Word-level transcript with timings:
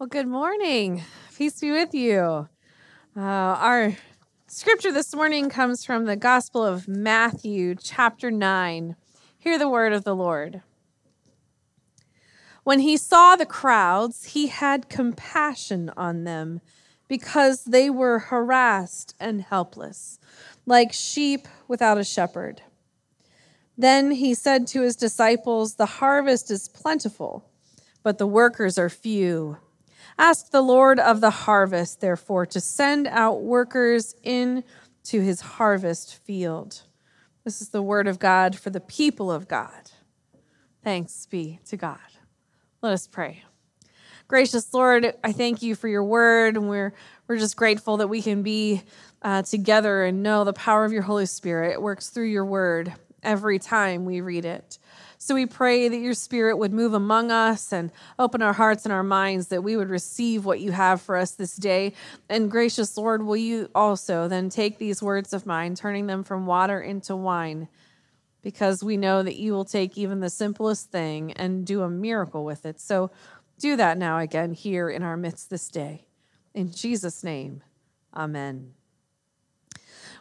Well, 0.00 0.06
good 0.06 0.28
morning. 0.28 1.02
Peace 1.36 1.60
be 1.60 1.72
with 1.72 1.92
you. 1.92 2.48
Uh, 3.14 3.20
our 3.20 3.98
scripture 4.46 4.90
this 4.90 5.14
morning 5.14 5.50
comes 5.50 5.84
from 5.84 6.06
the 6.06 6.16
Gospel 6.16 6.64
of 6.64 6.88
Matthew, 6.88 7.74
chapter 7.74 8.30
9. 8.30 8.96
Hear 9.38 9.58
the 9.58 9.68
word 9.68 9.92
of 9.92 10.04
the 10.04 10.16
Lord. 10.16 10.62
When 12.64 12.80
he 12.80 12.96
saw 12.96 13.36
the 13.36 13.44
crowds, 13.44 14.24
he 14.24 14.46
had 14.46 14.88
compassion 14.88 15.90
on 15.98 16.24
them 16.24 16.62
because 17.06 17.64
they 17.64 17.90
were 17.90 18.20
harassed 18.20 19.14
and 19.20 19.42
helpless, 19.42 20.18
like 20.64 20.94
sheep 20.94 21.46
without 21.68 21.98
a 21.98 22.04
shepherd. 22.04 22.62
Then 23.76 24.12
he 24.12 24.32
said 24.32 24.66
to 24.68 24.80
his 24.80 24.96
disciples, 24.96 25.74
The 25.74 25.84
harvest 25.84 26.50
is 26.50 26.70
plentiful, 26.70 27.44
but 28.02 28.16
the 28.16 28.26
workers 28.26 28.78
are 28.78 28.88
few. 28.88 29.58
Ask 30.20 30.50
the 30.50 30.60
Lord 30.60 31.00
of 31.00 31.22
the 31.22 31.30
harvest, 31.30 32.02
therefore, 32.02 32.44
to 32.44 32.60
send 32.60 33.06
out 33.06 33.40
workers 33.40 34.14
into 34.22 34.62
his 35.08 35.40
harvest 35.40 36.14
field. 36.14 36.82
This 37.42 37.62
is 37.62 37.70
the 37.70 37.80
word 37.80 38.06
of 38.06 38.18
God 38.18 38.54
for 38.54 38.68
the 38.68 38.82
people 38.82 39.32
of 39.32 39.48
God. 39.48 39.90
Thanks 40.84 41.24
be 41.24 41.58
to 41.68 41.78
God. 41.78 41.96
Let 42.82 42.92
us 42.92 43.06
pray. 43.06 43.44
Gracious 44.28 44.74
Lord, 44.74 45.14
I 45.24 45.32
thank 45.32 45.62
you 45.62 45.74
for 45.74 45.88
your 45.88 46.04
word, 46.04 46.58
and 46.58 46.68
we're, 46.68 46.92
we're 47.26 47.38
just 47.38 47.56
grateful 47.56 47.96
that 47.96 48.08
we 48.08 48.20
can 48.20 48.42
be 48.42 48.82
uh, 49.22 49.40
together 49.40 50.04
and 50.04 50.22
know 50.22 50.44
the 50.44 50.52
power 50.52 50.84
of 50.84 50.92
your 50.92 51.00
Holy 51.00 51.24
Spirit 51.24 51.72
it 51.72 51.80
works 51.80 52.10
through 52.10 52.28
your 52.28 52.44
word 52.44 52.92
every 53.22 53.58
time 53.58 54.04
we 54.04 54.20
read 54.20 54.44
it. 54.44 54.78
So 55.22 55.34
we 55.34 55.44
pray 55.44 55.86
that 55.86 55.98
your 55.98 56.14
spirit 56.14 56.56
would 56.56 56.72
move 56.72 56.94
among 56.94 57.30
us 57.30 57.74
and 57.74 57.92
open 58.18 58.40
our 58.40 58.54
hearts 58.54 58.86
and 58.86 58.92
our 58.92 59.02
minds 59.02 59.48
that 59.48 59.62
we 59.62 59.76
would 59.76 59.90
receive 59.90 60.46
what 60.46 60.60
you 60.60 60.72
have 60.72 61.02
for 61.02 61.14
us 61.14 61.32
this 61.32 61.56
day. 61.56 61.92
And 62.30 62.50
gracious 62.50 62.96
Lord, 62.96 63.22
will 63.22 63.36
you 63.36 63.68
also 63.74 64.28
then 64.28 64.48
take 64.48 64.78
these 64.78 65.02
words 65.02 65.34
of 65.34 65.44
mine, 65.44 65.74
turning 65.74 66.06
them 66.06 66.24
from 66.24 66.46
water 66.46 66.80
into 66.80 67.14
wine, 67.14 67.68
because 68.40 68.82
we 68.82 68.96
know 68.96 69.22
that 69.22 69.36
you 69.36 69.52
will 69.52 69.66
take 69.66 69.98
even 69.98 70.20
the 70.20 70.30
simplest 70.30 70.90
thing 70.90 71.32
and 71.32 71.66
do 71.66 71.82
a 71.82 71.90
miracle 71.90 72.42
with 72.42 72.64
it. 72.64 72.80
So 72.80 73.10
do 73.58 73.76
that 73.76 73.98
now 73.98 74.18
again 74.18 74.54
here 74.54 74.88
in 74.88 75.02
our 75.02 75.18
midst 75.18 75.50
this 75.50 75.68
day. 75.68 76.06
In 76.54 76.72
Jesus' 76.72 77.22
name, 77.22 77.62
amen 78.16 78.72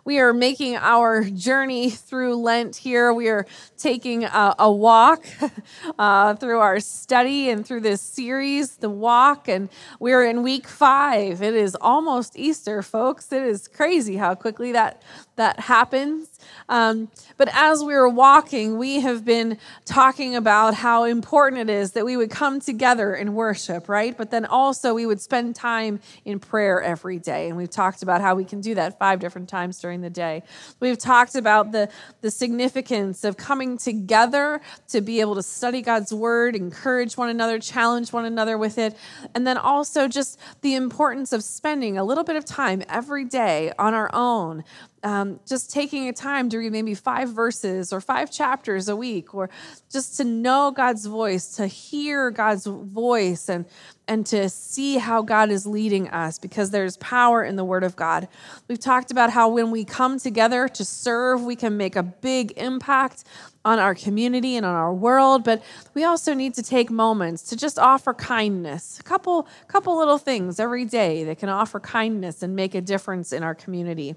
we 0.06 0.20
are 0.20 0.34
making 0.34 0.78
our 0.78 1.24
journey 1.24 1.90
through 1.90 2.36
Lent 2.36 2.76
here. 2.76 3.14
We 3.14 3.28
are 3.30 3.46
taking 3.78 4.24
a, 4.24 4.56
a 4.58 4.72
walk 4.72 5.26
uh, 6.00 6.36
through 6.36 6.60
our 6.60 6.80
study 6.80 7.50
and 7.50 7.66
through 7.66 7.82
this 7.82 8.02
series, 8.02 8.78
The 8.78 8.90
Walk, 8.90 9.48
and 9.48 9.70
we're 10.00 10.24
in 10.24 10.44
week 10.44 10.68
five. 10.68 11.42
It 11.42 11.54
is 11.54 11.76
almost 11.80 12.38
Easter, 12.38 12.82
folks. 12.82 13.32
It 13.32 13.44
is 13.44 13.68
crazy 13.68 14.16
how 14.16 14.36
quickly 14.36 14.72
that 14.72 15.02
that 15.36 15.60
happens. 15.60 16.39
Um, 16.68 17.10
but 17.38 17.50
as 17.54 17.84
we 17.84 17.94
were 17.94 18.10
walking, 18.10 18.78
we 18.78 19.00
have 19.02 19.26
been 19.26 19.58
talking 19.86 20.36
about 20.36 20.74
how 20.74 21.04
important 21.04 21.70
it 21.70 21.74
is 21.74 21.92
that 21.94 22.06
we 22.06 22.18
would 22.18 22.30
come 22.30 22.60
together 22.60 23.16
in 23.16 23.34
worship, 23.34 23.90
right? 23.90 24.18
But 24.18 24.32
then 24.32 24.46
also 24.46 24.94
we 24.94 25.06
would 25.06 25.22
spend 25.22 25.56
time 25.56 26.00
in 26.26 26.40
prayer 26.40 26.82
every 26.82 27.20
day. 27.20 27.48
And 27.48 27.58
we've 27.58 27.70
talked 27.70 28.04
about 28.04 28.22
how 28.22 28.36
we 28.36 28.46
can 28.46 28.62
do 28.62 28.76
that 28.76 29.00
five 29.00 29.20
different 29.20 29.50
times 29.50 29.80
during 29.80 30.02
the 30.02 30.10
day. 30.10 30.44
We've 30.80 30.98
talked 30.98 31.36
about 31.36 31.72
the, 31.72 31.90
the 32.22 32.32
significance 32.32 33.24
of 33.24 33.38
coming 33.38 33.78
together 33.78 34.62
to 34.90 35.02
be 35.02 35.22
able 35.22 35.36
to 35.36 35.44
study 35.44 35.82
God's 35.82 36.14
word, 36.14 36.56
encourage 36.56 37.18
one 37.18 37.30
another, 37.30 37.60
challenge 37.60 38.14
one 38.14 38.26
another 38.26 38.58
with 38.58 38.78
it. 38.78 38.96
And 39.34 39.46
then 39.46 39.58
also 39.58 40.08
just 40.08 40.40
the 40.62 40.76
importance 40.76 41.34
of 41.34 41.44
spending 41.44 41.98
a 41.98 42.04
little 42.04 42.24
bit 42.24 42.36
of 42.36 42.46
time 42.46 42.84
every 42.90 43.26
day 43.26 43.72
on 43.78 43.94
our 43.94 44.10
own 44.14 44.64
um, 45.04 45.40
just 45.48 45.72
taking 45.72 46.10
a 46.10 46.14
time 46.14 46.50
to 46.50 46.58
read 46.58 46.72
maybe 46.72 46.94
five 46.94 47.30
verses 47.30 47.94
or 47.94 48.02
five 48.02 48.32
chapters 48.32 48.90
a 48.90 48.96
week, 48.96 49.34
or 49.34 49.50
just 49.92 50.18
to 50.18 50.24
know 50.24 50.72
God's 50.72 51.06
voice, 51.06 51.56
to 51.56 51.68
hear 51.68 52.32
God's 52.32 52.66
voice, 52.66 53.50
and 53.50 53.66
and 54.08 54.26
to 54.26 54.50
see 54.50 54.98
how 54.98 55.22
God 55.22 55.52
is 55.52 55.68
leading 55.68 56.10
us 56.10 56.40
because 56.40 56.72
there's 56.72 56.98
power 56.98 57.44
in 57.44 57.56
the 57.56 57.64
Word 57.64 57.84
of 57.84 57.96
God. 57.96 58.28
We've 58.68 58.80
talked 58.80 59.12
about 59.12 59.30
how 59.30 59.50
when 59.50 59.70
we 59.70 59.86
come 59.86 60.18
together 60.18 60.68
to 60.68 60.84
serve, 60.84 61.44
we 61.44 61.56
can 61.56 61.78
make 61.78 61.96
a 61.96 62.02
big 62.02 62.54
impact 62.58 63.24
on 63.64 63.78
our 63.78 63.94
community 63.94 64.56
and 64.56 64.66
on 64.66 64.74
our 64.74 64.94
world, 64.94 65.44
but 65.44 65.62
we 65.94 66.04
also 66.04 66.34
need 66.34 66.56
to 66.56 66.64
take 66.64 66.90
moments 66.90 67.44
to 67.44 67.56
just 67.56 67.78
offer 67.78 68.14
kindness. 68.14 69.00
A 69.00 69.04
couple 69.04 69.48
couple 69.68 69.98
little 69.98 70.18
things 70.18 70.60
every 70.60 70.86
day 70.86 71.24
that 71.26 71.38
can 71.38 71.50
offer 71.50 71.80
kindness 71.80 72.42
and 72.42 72.56
make 72.56 72.74
a 72.74 72.82
difference 72.82 73.32
in 73.32 73.44
our 73.44 73.54
community. 73.54 74.16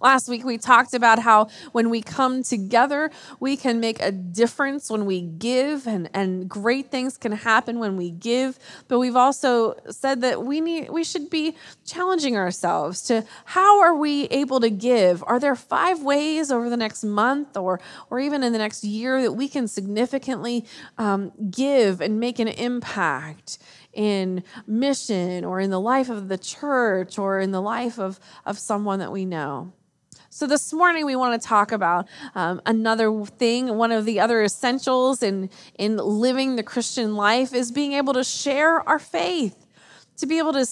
Last 0.00 0.28
week, 0.28 0.44
we 0.44 0.56
talked 0.56 0.94
about 0.94 1.18
how 1.18 1.48
when 1.72 1.90
we 1.90 2.00
come 2.00 2.42
together, 2.42 3.10
we 3.38 3.54
can 3.54 3.80
make 3.80 4.00
a 4.00 4.10
difference 4.10 4.90
when 4.90 5.04
we 5.04 5.20
give, 5.20 5.86
and, 5.86 6.08
and 6.14 6.48
great 6.48 6.90
things 6.90 7.18
can 7.18 7.32
happen 7.32 7.78
when 7.78 7.98
we 7.98 8.10
give. 8.10 8.58
But 8.88 8.98
we've 8.98 9.16
also 9.16 9.76
said 9.90 10.22
that 10.22 10.42
we 10.42 10.62
need 10.62 10.88
we 10.88 11.04
should 11.04 11.28
be 11.28 11.54
challenging 11.84 12.34
ourselves 12.34 13.02
to 13.02 13.26
how 13.44 13.82
are 13.82 13.94
we 13.94 14.24
able 14.28 14.58
to 14.60 14.70
give? 14.70 15.22
Are 15.26 15.38
there 15.38 15.54
five 15.54 16.02
ways 16.02 16.50
over 16.50 16.70
the 16.70 16.78
next 16.78 17.04
month 17.04 17.54
or 17.58 17.78
or 18.08 18.18
even 18.20 18.42
in 18.42 18.54
the 18.54 18.58
next 18.58 18.82
year 18.82 19.20
that 19.20 19.32
we 19.32 19.48
can 19.48 19.68
significantly 19.68 20.64
um, 20.96 21.30
give 21.50 22.00
and 22.00 22.18
make 22.18 22.38
an 22.38 22.48
impact? 22.48 23.58
in 23.92 24.44
mission 24.68 25.44
or 25.44 25.58
in 25.58 25.68
the 25.70 25.80
life 25.80 26.08
of 26.08 26.28
the 26.28 26.38
church 26.38 27.18
or 27.18 27.40
in 27.40 27.50
the 27.50 27.60
life 27.60 27.98
of, 27.98 28.20
of 28.46 28.56
someone 28.56 29.00
that 29.00 29.10
we 29.10 29.24
know. 29.24 29.72
So, 30.32 30.46
this 30.46 30.72
morning 30.72 31.06
we 31.06 31.16
want 31.16 31.42
to 31.42 31.48
talk 31.48 31.72
about 31.72 32.06
um, 32.36 32.62
another 32.64 33.24
thing. 33.24 33.76
One 33.76 33.90
of 33.90 34.04
the 34.04 34.20
other 34.20 34.44
essentials 34.44 35.24
in, 35.24 35.50
in 35.76 35.96
living 35.96 36.54
the 36.54 36.62
Christian 36.62 37.16
life 37.16 37.52
is 37.52 37.72
being 37.72 37.94
able 37.94 38.12
to 38.12 38.22
share 38.22 38.88
our 38.88 39.00
faith, 39.00 39.66
to 40.18 40.26
be 40.26 40.38
able 40.38 40.52
to 40.52 40.64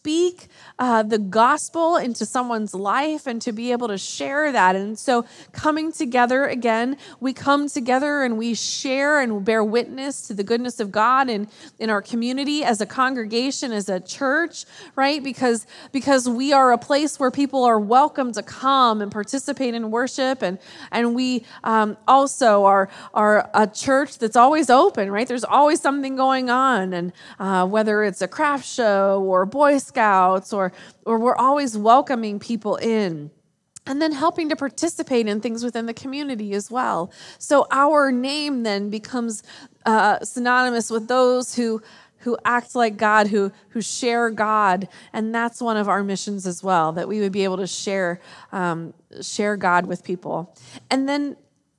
speak 0.00 0.48
uh, 0.78 1.02
the 1.02 1.18
gospel 1.18 1.98
into 1.98 2.24
someone's 2.24 2.72
life 2.74 3.26
and 3.26 3.42
to 3.42 3.52
be 3.52 3.70
able 3.70 3.86
to 3.86 3.98
share 3.98 4.50
that. 4.50 4.74
And 4.74 4.98
so, 4.98 5.26
coming 5.52 5.92
together 5.92 6.46
again, 6.46 6.96
we 7.20 7.34
come 7.34 7.68
together 7.68 8.22
and 8.22 8.38
we 8.38 8.54
share 8.54 9.20
and 9.20 9.44
bear 9.44 9.62
witness 9.62 10.26
to 10.28 10.32
the 10.32 10.42
goodness 10.42 10.80
of 10.80 10.90
God 10.90 11.28
in, 11.28 11.48
in 11.78 11.90
our 11.90 12.00
community 12.00 12.64
as 12.64 12.80
a 12.80 12.86
congregation, 12.86 13.72
as 13.72 13.90
a 13.90 14.00
church, 14.00 14.64
right? 14.96 15.22
Because, 15.22 15.66
because 15.92 16.26
we 16.26 16.50
are 16.54 16.72
a 16.72 16.78
place 16.78 17.20
where 17.20 17.30
people 17.30 17.64
are 17.64 17.78
welcome 17.78 18.32
to 18.32 18.42
come 18.42 19.02
and 19.02 19.12
participate 19.12 19.74
in 19.74 19.90
worship. 19.90 20.40
And, 20.40 20.58
and 20.90 21.14
we 21.14 21.44
um, 21.62 21.98
also 22.08 22.64
are, 22.64 22.88
are 23.12 23.50
a 23.52 23.66
church 23.66 24.16
that's 24.16 24.36
always 24.36 24.70
open, 24.70 25.10
right? 25.10 25.28
There's 25.28 25.44
always 25.44 25.82
something 25.82 26.16
going 26.16 26.48
on. 26.48 26.94
And 26.94 27.12
uh, 27.38 27.66
whether 27.66 28.02
it's 28.02 28.22
a 28.22 28.28
craft 28.28 28.64
show 28.64 29.22
or 29.22 29.44
Boy 29.44 29.76
Scouts 29.76 29.89
or 30.52 30.72
or 31.04 31.18
we're 31.18 31.36
always 31.36 31.76
welcoming 31.76 32.38
people 32.38 32.76
in 32.76 33.30
and 33.86 34.00
then 34.00 34.12
helping 34.12 34.48
to 34.48 34.56
participate 34.56 35.26
in 35.26 35.40
things 35.40 35.64
within 35.64 35.86
the 35.86 35.94
community 35.94 36.52
as 36.52 36.70
well. 36.70 37.10
So 37.38 37.66
our 37.70 38.12
name 38.12 38.62
then 38.62 38.90
becomes 38.90 39.42
uh, 39.86 40.20
synonymous 40.20 40.90
with 40.90 41.08
those 41.08 41.54
who 41.54 41.82
who 42.18 42.36
act 42.44 42.74
like 42.74 42.98
God, 42.98 43.28
who 43.28 43.50
who 43.70 43.80
share 43.80 44.30
God, 44.30 44.88
and 45.12 45.34
that's 45.34 45.60
one 45.60 45.78
of 45.78 45.88
our 45.88 46.04
missions 46.04 46.46
as 46.46 46.62
well. 46.62 46.92
That 46.92 47.08
we 47.08 47.20
would 47.20 47.32
be 47.32 47.44
able 47.44 47.56
to 47.56 47.66
share 47.66 48.20
um, 48.52 48.92
share 49.22 49.56
God 49.56 49.86
with 49.86 50.04
people, 50.04 50.54
and 50.90 51.08
then 51.08 51.36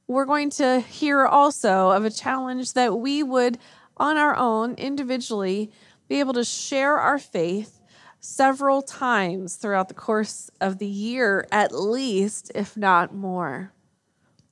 we're 0.08 0.26
going 0.26 0.50
to 0.50 0.82
hear 0.82 1.26
also 1.26 1.92
of 1.92 2.04
a 2.04 2.10
challenge 2.10 2.74
that 2.74 2.98
we 2.98 3.24
would, 3.24 3.60
on 3.98 4.18
our 4.18 4.36
own, 4.36 4.74
individually, 4.74 5.72
be 6.10 6.20
able 6.20 6.34
to 6.34 6.44
share 6.44 6.98
our 6.98 7.20
faith 7.20 7.81
several 8.22 8.84
times 8.84 9.56
throughout 9.56 9.88
the 9.88 9.96
course 9.96 10.50
of 10.62 10.78
the 10.78 10.88
year, 10.88 11.48
at 11.52 11.74
least, 11.74 12.52
if 12.56 12.78
not 12.78 13.14
more. 13.14 13.74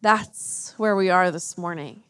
That's 0.01 0.73
where 0.77 0.95
we 0.95 1.09
are 1.09 1.29
this 1.31 1.57
morning. 1.57 2.01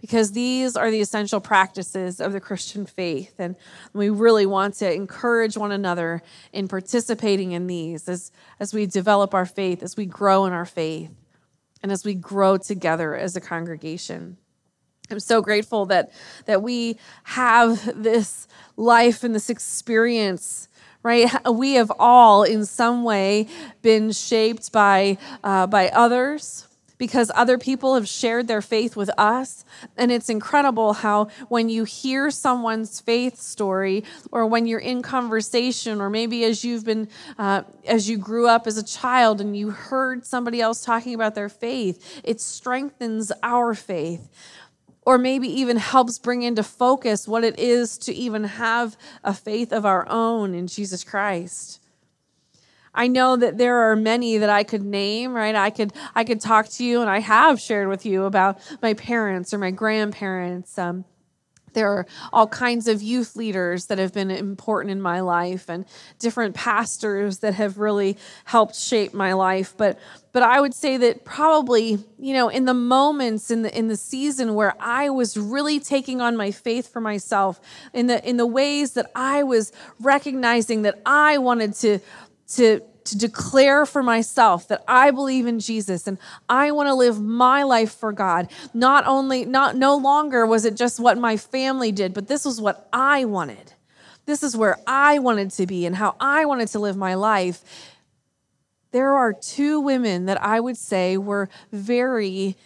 Because 0.00 0.32
these 0.32 0.76
are 0.76 0.90
the 0.90 1.00
essential 1.00 1.40
practices 1.40 2.20
of 2.20 2.32
the 2.32 2.40
Christian 2.40 2.84
faith. 2.84 3.34
And 3.38 3.54
we 3.92 4.10
really 4.10 4.46
want 4.46 4.74
to 4.76 4.92
encourage 4.92 5.56
one 5.56 5.70
another 5.70 6.20
in 6.52 6.66
participating 6.66 7.52
in 7.52 7.68
these 7.68 8.08
as, 8.08 8.32
as 8.58 8.74
we 8.74 8.86
develop 8.86 9.32
our 9.32 9.46
faith, 9.46 9.80
as 9.84 9.96
we 9.96 10.04
grow 10.04 10.44
in 10.46 10.52
our 10.52 10.66
faith, 10.66 11.12
and 11.80 11.92
as 11.92 12.04
we 12.04 12.14
grow 12.14 12.56
together 12.56 13.14
as 13.14 13.36
a 13.36 13.40
congregation. 13.40 14.36
I'm 15.08 15.20
so 15.20 15.42
grateful 15.42 15.86
that, 15.86 16.10
that 16.46 16.62
we 16.62 16.96
have 17.24 18.02
this 18.02 18.48
life 18.76 19.22
and 19.22 19.34
this 19.34 19.50
experience 19.50 20.68
right? 21.02 21.30
We 21.52 21.74
have 21.74 21.92
all, 21.98 22.42
in 22.42 22.64
some 22.64 23.04
way, 23.04 23.46
been 23.82 24.12
shaped 24.12 24.72
by, 24.72 25.18
uh, 25.44 25.66
by 25.66 25.88
others 25.88 26.66
because 27.02 27.32
other 27.34 27.58
people 27.58 27.96
have 27.96 28.06
shared 28.06 28.46
their 28.46 28.62
faith 28.62 28.94
with 28.96 29.10
us. 29.18 29.64
And 29.96 30.12
it's 30.12 30.28
incredible 30.28 30.92
how 30.92 31.30
when 31.48 31.68
you 31.68 31.82
hear 31.82 32.30
someone's 32.30 33.00
faith 33.00 33.40
story, 33.40 34.04
or 34.30 34.46
when 34.46 34.68
you're 34.68 34.78
in 34.78 35.02
conversation, 35.02 36.00
or 36.00 36.08
maybe 36.08 36.44
as 36.44 36.64
you've 36.64 36.84
been, 36.84 37.08
uh, 37.38 37.62
as 37.88 38.08
you 38.08 38.18
grew 38.18 38.46
up 38.46 38.68
as 38.68 38.76
a 38.78 38.84
child 38.84 39.40
and 39.40 39.56
you 39.56 39.70
heard 39.70 40.24
somebody 40.24 40.60
else 40.60 40.84
talking 40.84 41.12
about 41.12 41.34
their 41.34 41.48
faith, 41.48 42.22
it 42.22 42.40
strengthens 42.40 43.32
our 43.42 43.74
faith 43.74 44.30
or 45.04 45.18
maybe 45.18 45.48
even 45.48 45.76
helps 45.76 46.18
bring 46.18 46.42
into 46.42 46.62
focus 46.62 47.26
what 47.26 47.44
it 47.44 47.58
is 47.58 47.98
to 47.98 48.14
even 48.14 48.44
have 48.44 48.96
a 49.24 49.34
faith 49.34 49.72
of 49.72 49.84
our 49.84 50.08
own 50.08 50.54
in 50.54 50.66
Jesus 50.66 51.04
Christ. 51.04 51.80
I 52.94 53.08
know 53.08 53.36
that 53.36 53.58
there 53.58 53.90
are 53.90 53.96
many 53.96 54.38
that 54.38 54.50
I 54.50 54.64
could 54.64 54.82
name, 54.82 55.32
right? 55.32 55.54
I 55.54 55.70
could 55.70 55.92
I 56.14 56.24
could 56.24 56.40
talk 56.40 56.68
to 56.70 56.84
you, 56.84 57.00
and 57.00 57.08
I 57.08 57.20
have 57.20 57.58
shared 57.58 57.88
with 57.88 58.04
you 58.04 58.24
about 58.24 58.58
my 58.82 58.94
parents 58.94 59.54
or 59.54 59.58
my 59.58 59.70
grandparents. 59.70 60.78
Um, 60.78 61.06
there 61.74 61.90
are 61.90 62.06
all 62.32 62.46
kinds 62.46 62.88
of 62.88 63.02
youth 63.02 63.36
leaders 63.36 63.86
that 63.86 63.98
have 63.98 64.12
been 64.12 64.30
important 64.30 64.90
in 64.90 65.00
my 65.00 65.20
life 65.20 65.68
and 65.68 65.84
different 66.18 66.54
pastors 66.54 67.38
that 67.38 67.54
have 67.54 67.78
really 67.78 68.16
helped 68.44 68.74
shape 68.76 69.14
my 69.14 69.32
life. 69.32 69.74
But 69.76 69.98
but 70.32 70.42
I 70.42 70.60
would 70.60 70.74
say 70.74 70.96
that 70.96 71.24
probably 71.24 71.98
you 72.18 72.34
know 72.34 72.48
in 72.48 72.64
the 72.64 72.74
moments 72.74 73.50
in 73.50 73.62
the 73.62 73.76
in 73.76 73.88
the 73.88 73.96
season 73.96 74.54
where 74.54 74.74
I 74.80 75.10
was 75.10 75.36
really 75.36 75.80
taking 75.80 76.20
on 76.20 76.36
my 76.36 76.50
faith 76.50 76.92
for 76.92 77.00
myself 77.00 77.60
in 77.92 78.06
the 78.06 78.26
in 78.28 78.36
the 78.36 78.46
ways 78.46 78.92
that 78.92 79.10
I 79.14 79.42
was 79.42 79.72
recognizing 80.00 80.82
that 80.82 81.00
I 81.06 81.38
wanted 81.38 81.74
to 81.76 81.98
to 82.54 82.82
to 83.06 83.18
declare 83.18 83.86
for 83.86 84.02
myself 84.02 84.68
that 84.68 84.82
I 84.86 85.10
believe 85.10 85.46
in 85.46 85.60
Jesus 85.60 86.06
and 86.06 86.18
I 86.48 86.70
want 86.70 86.88
to 86.88 86.94
live 86.94 87.20
my 87.20 87.62
life 87.62 87.92
for 87.92 88.12
God. 88.12 88.50
Not 88.72 89.06
only 89.06 89.44
not 89.44 89.76
no 89.76 89.96
longer 89.96 90.46
was 90.46 90.64
it 90.64 90.76
just 90.76 91.00
what 91.00 91.18
my 91.18 91.36
family 91.36 91.92
did, 91.92 92.14
but 92.14 92.28
this 92.28 92.44
was 92.44 92.60
what 92.60 92.88
I 92.92 93.24
wanted. 93.24 93.72
This 94.24 94.42
is 94.42 94.56
where 94.56 94.78
I 94.86 95.18
wanted 95.18 95.50
to 95.52 95.66
be 95.66 95.84
and 95.86 95.96
how 95.96 96.16
I 96.20 96.44
wanted 96.44 96.68
to 96.68 96.78
live 96.78 96.96
my 96.96 97.14
life. 97.14 97.62
There 98.92 99.14
are 99.14 99.32
two 99.32 99.80
women 99.80 100.26
that 100.26 100.42
I 100.42 100.60
would 100.60 100.76
say 100.76 101.16
were 101.16 101.48
very 101.72 102.56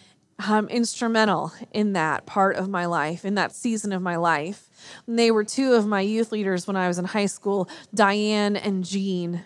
um, 0.45 0.67
instrumental 0.69 1.51
in 1.71 1.93
that 1.93 2.25
part 2.25 2.57
of 2.57 2.69
my 2.69 2.85
life, 2.85 3.25
in 3.25 3.35
that 3.35 3.55
season 3.55 3.91
of 3.91 4.01
my 4.01 4.17
life. 4.17 4.69
And 5.07 5.17
they 5.17 5.31
were 5.31 5.43
two 5.43 5.73
of 5.73 5.87
my 5.87 6.01
youth 6.01 6.31
leaders 6.31 6.67
when 6.67 6.75
I 6.75 6.87
was 6.87 6.99
in 6.99 7.05
high 7.05 7.25
school, 7.25 7.67
Diane 7.93 8.55
and 8.55 8.83
Jean. 8.83 9.43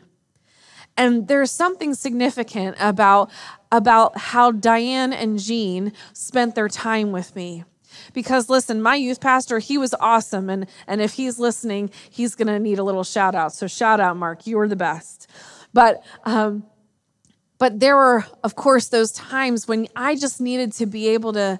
And 0.97 1.27
there's 1.27 1.51
something 1.51 1.93
significant 1.93 2.75
about, 2.79 3.31
about 3.71 4.17
how 4.17 4.51
Diane 4.51 5.13
and 5.13 5.39
Jean 5.39 5.93
spent 6.13 6.55
their 6.55 6.67
time 6.67 7.11
with 7.11 7.35
me. 7.35 7.63
Because 8.13 8.49
listen, 8.49 8.81
my 8.81 8.95
youth 8.95 9.19
pastor, 9.19 9.59
he 9.59 9.77
was 9.77 9.93
awesome. 9.99 10.49
And, 10.49 10.67
and 10.87 11.01
if 11.01 11.13
he's 11.13 11.39
listening, 11.39 11.91
he's 12.09 12.35
going 12.35 12.47
to 12.47 12.59
need 12.59 12.79
a 12.79 12.83
little 12.83 13.03
shout 13.03 13.35
out. 13.35 13.53
So 13.53 13.67
shout 13.67 13.99
out, 13.99 14.17
Mark. 14.17 14.47
You 14.47 14.59
are 14.59 14.67
the 14.67 14.75
best. 14.75 15.29
But, 15.73 16.03
um, 16.23 16.65
but 17.57 17.79
there 17.79 17.95
were, 17.95 18.25
of 18.43 18.55
course, 18.55 18.89
those 18.89 19.11
times 19.11 19.67
when 19.67 19.87
I 19.95 20.15
just 20.15 20.41
needed 20.41 20.73
to 20.73 20.85
be 20.85 21.09
able 21.09 21.33
to, 21.33 21.59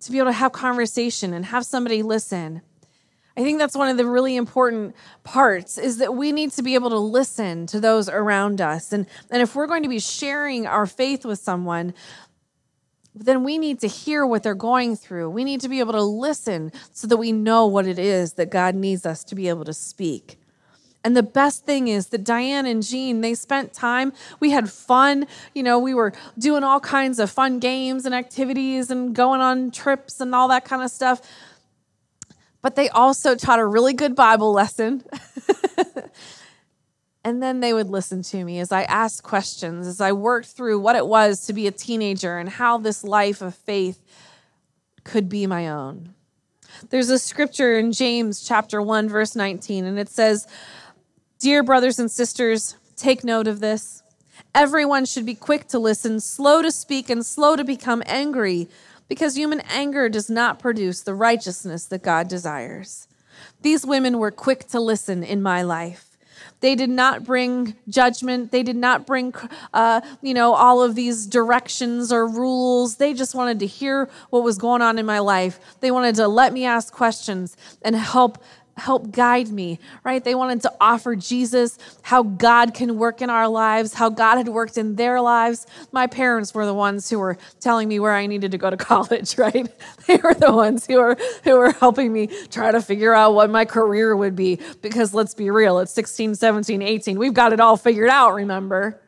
to 0.00 0.12
be 0.12 0.18
able 0.18 0.28
to 0.28 0.32
have 0.32 0.52
conversation 0.52 1.32
and 1.32 1.46
have 1.46 1.64
somebody 1.64 2.02
listen. 2.02 2.62
I 3.36 3.42
think 3.42 3.58
that's 3.58 3.76
one 3.76 3.88
of 3.88 3.98
the 3.98 4.06
really 4.06 4.34
important 4.34 4.96
parts 5.22 5.76
is 5.76 5.98
that 5.98 6.14
we 6.14 6.32
need 6.32 6.52
to 6.52 6.62
be 6.62 6.74
able 6.74 6.88
to 6.90 6.98
listen 6.98 7.66
to 7.66 7.80
those 7.80 8.08
around 8.08 8.62
us. 8.62 8.92
And, 8.92 9.06
and 9.30 9.42
if 9.42 9.54
we're 9.54 9.66
going 9.66 9.82
to 9.82 9.90
be 9.90 9.98
sharing 9.98 10.66
our 10.66 10.86
faith 10.86 11.24
with 11.26 11.38
someone, 11.38 11.92
then 13.14 13.44
we 13.44 13.58
need 13.58 13.80
to 13.80 13.88
hear 13.88 14.24
what 14.24 14.42
they're 14.42 14.54
going 14.54 14.96
through. 14.96 15.28
We 15.30 15.44
need 15.44 15.60
to 15.60 15.68
be 15.68 15.80
able 15.80 15.92
to 15.92 16.02
listen 16.02 16.72
so 16.92 17.06
that 17.08 17.18
we 17.18 17.30
know 17.30 17.66
what 17.66 17.86
it 17.86 17.98
is 17.98 18.34
that 18.34 18.50
God 18.50 18.74
needs 18.74 19.04
us 19.04 19.22
to 19.24 19.34
be 19.34 19.48
able 19.48 19.64
to 19.64 19.74
speak. 19.74 20.38
And 21.04 21.16
the 21.16 21.22
best 21.22 21.64
thing 21.64 21.88
is 21.88 22.08
that 22.08 22.24
Diane 22.24 22.66
and 22.66 22.82
Jean, 22.82 23.20
they 23.20 23.34
spent 23.34 23.72
time. 23.72 24.12
We 24.40 24.50
had 24.50 24.70
fun. 24.70 25.26
You 25.54 25.62
know, 25.62 25.78
we 25.78 25.94
were 25.94 26.12
doing 26.38 26.64
all 26.64 26.80
kinds 26.80 27.18
of 27.18 27.30
fun 27.30 27.58
games 27.58 28.06
and 28.06 28.14
activities 28.14 28.90
and 28.90 29.14
going 29.14 29.40
on 29.40 29.70
trips 29.70 30.20
and 30.20 30.34
all 30.34 30.48
that 30.48 30.64
kind 30.64 30.82
of 30.82 30.90
stuff 30.90 31.20
but 32.66 32.74
they 32.74 32.88
also 32.88 33.36
taught 33.36 33.60
a 33.60 33.64
really 33.64 33.92
good 33.92 34.16
Bible 34.16 34.50
lesson. 34.52 35.04
and 37.24 37.40
then 37.40 37.60
they 37.60 37.72
would 37.72 37.88
listen 37.88 38.22
to 38.22 38.42
me 38.42 38.58
as 38.58 38.72
I 38.72 38.82
asked 38.82 39.22
questions, 39.22 39.86
as 39.86 40.00
I 40.00 40.10
worked 40.10 40.48
through 40.48 40.80
what 40.80 40.96
it 40.96 41.06
was 41.06 41.46
to 41.46 41.52
be 41.52 41.68
a 41.68 41.70
teenager 41.70 42.38
and 42.38 42.48
how 42.48 42.78
this 42.78 43.04
life 43.04 43.40
of 43.40 43.54
faith 43.54 44.02
could 45.04 45.28
be 45.28 45.46
my 45.46 45.68
own. 45.68 46.12
There's 46.90 47.08
a 47.08 47.20
scripture 47.20 47.78
in 47.78 47.92
James 47.92 48.42
chapter 48.42 48.82
1 48.82 49.08
verse 49.08 49.36
19 49.36 49.84
and 49.84 49.96
it 49.96 50.08
says, 50.08 50.48
"Dear 51.38 51.62
brothers 51.62 52.00
and 52.00 52.10
sisters, 52.10 52.74
take 52.96 53.22
note 53.22 53.46
of 53.46 53.60
this. 53.60 54.02
Everyone 54.56 55.04
should 55.04 55.24
be 55.24 55.36
quick 55.36 55.68
to 55.68 55.78
listen, 55.78 56.18
slow 56.18 56.62
to 56.62 56.72
speak 56.72 57.10
and 57.10 57.24
slow 57.24 57.54
to 57.54 57.62
become 57.62 58.02
angry." 58.06 58.68
Because 59.08 59.36
human 59.36 59.60
anger 59.60 60.08
does 60.08 60.30
not 60.30 60.58
produce 60.58 61.00
the 61.00 61.14
righteousness 61.14 61.84
that 61.86 62.02
God 62.02 62.28
desires. 62.28 63.08
These 63.62 63.86
women 63.86 64.18
were 64.18 64.30
quick 64.30 64.66
to 64.68 64.80
listen 64.80 65.22
in 65.22 65.42
my 65.42 65.62
life. 65.62 66.16
They 66.60 66.74
did 66.74 66.90
not 66.90 67.24
bring 67.24 67.76
judgment. 67.88 68.50
They 68.50 68.62
did 68.62 68.76
not 68.76 69.06
bring, 69.06 69.34
uh, 69.74 70.00
you 70.22 70.32
know, 70.32 70.54
all 70.54 70.82
of 70.82 70.94
these 70.94 71.26
directions 71.26 72.12
or 72.12 72.26
rules. 72.26 72.96
They 72.96 73.12
just 73.12 73.34
wanted 73.34 73.60
to 73.60 73.66
hear 73.66 74.08
what 74.30 74.42
was 74.42 74.56
going 74.56 74.82
on 74.82 74.98
in 74.98 75.06
my 75.06 75.18
life. 75.18 75.60
They 75.80 75.90
wanted 75.90 76.14
to 76.16 76.28
let 76.28 76.52
me 76.52 76.64
ask 76.64 76.92
questions 76.92 77.56
and 77.82 77.94
help 77.94 78.42
help 78.76 79.10
guide 79.10 79.48
me, 79.48 79.78
right? 80.04 80.22
They 80.22 80.34
wanted 80.34 80.62
to 80.62 80.72
offer 80.80 81.16
Jesus, 81.16 81.78
how 82.02 82.22
God 82.22 82.74
can 82.74 82.98
work 82.98 83.22
in 83.22 83.30
our 83.30 83.48
lives, 83.48 83.94
how 83.94 84.10
God 84.10 84.36
had 84.36 84.48
worked 84.48 84.76
in 84.76 84.96
their 84.96 85.20
lives. 85.20 85.66
My 85.92 86.06
parents 86.06 86.52
were 86.52 86.66
the 86.66 86.74
ones 86.74 87.08
who 87.08 87.18
were 87.18 87.38
telling 87.58 87.88
me 87.88 87.98
where 87.98 88.12
I 88.12 88.26
needed 88.26 88.50
to 88.52 88.58
go 88.58 88.68
to 88.68 88.76
college, 88.76 89.38
right? 89.38 89.66
They 90.06 90.16
were 90.16 90.34
the 90.34 90.52
ones 90.52 90.86
who 90.86 90.98
were 90.98 91.16
who 91.42 91.56
were 91.56 91.72
helping 91.72 92.12
me 92.12 92.28
try 92.50 92.70
to 92.70 92.80
figure 92.80 93.14
out 93.14 93.34
what 93.34 93.50
my 93.50 93.64
career 93.64 94.14
would 94.14 94.36
be 94.36 94.60
because 94.82 95.14
let's 95.14 95.34
be 95.34 95.50
real, 95.50 95.78
it's 95.78 95.92
16, 95.92 96.34
17, 96.34 96.82
18. 96.82 97.18
We've 97.18 97.34
got 97.34 97.52
it 97.52 97.60
all 97.60 97.76
figured 97.76 98.10
out, 98.10 98.34
remember? 98.34 99.00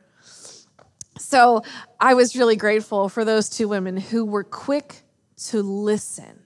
So, 1.18 1.62
I 2.00 2.14
was 2.14 2.36
really 2.36 2.56
grateful 2.56 3.08
for 3.08 3.24
those 3.24 3.50
two 3.50 3.68
women 3.68 3.96
who 3.96 4.24
were 4.24 4.44
quick 4.44 5.02
to 5.48 5.62
listen 5.62 6.44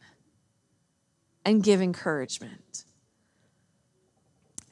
and 1.45 1.63
give 1.63 1.81
encouragement. 1.81 2.62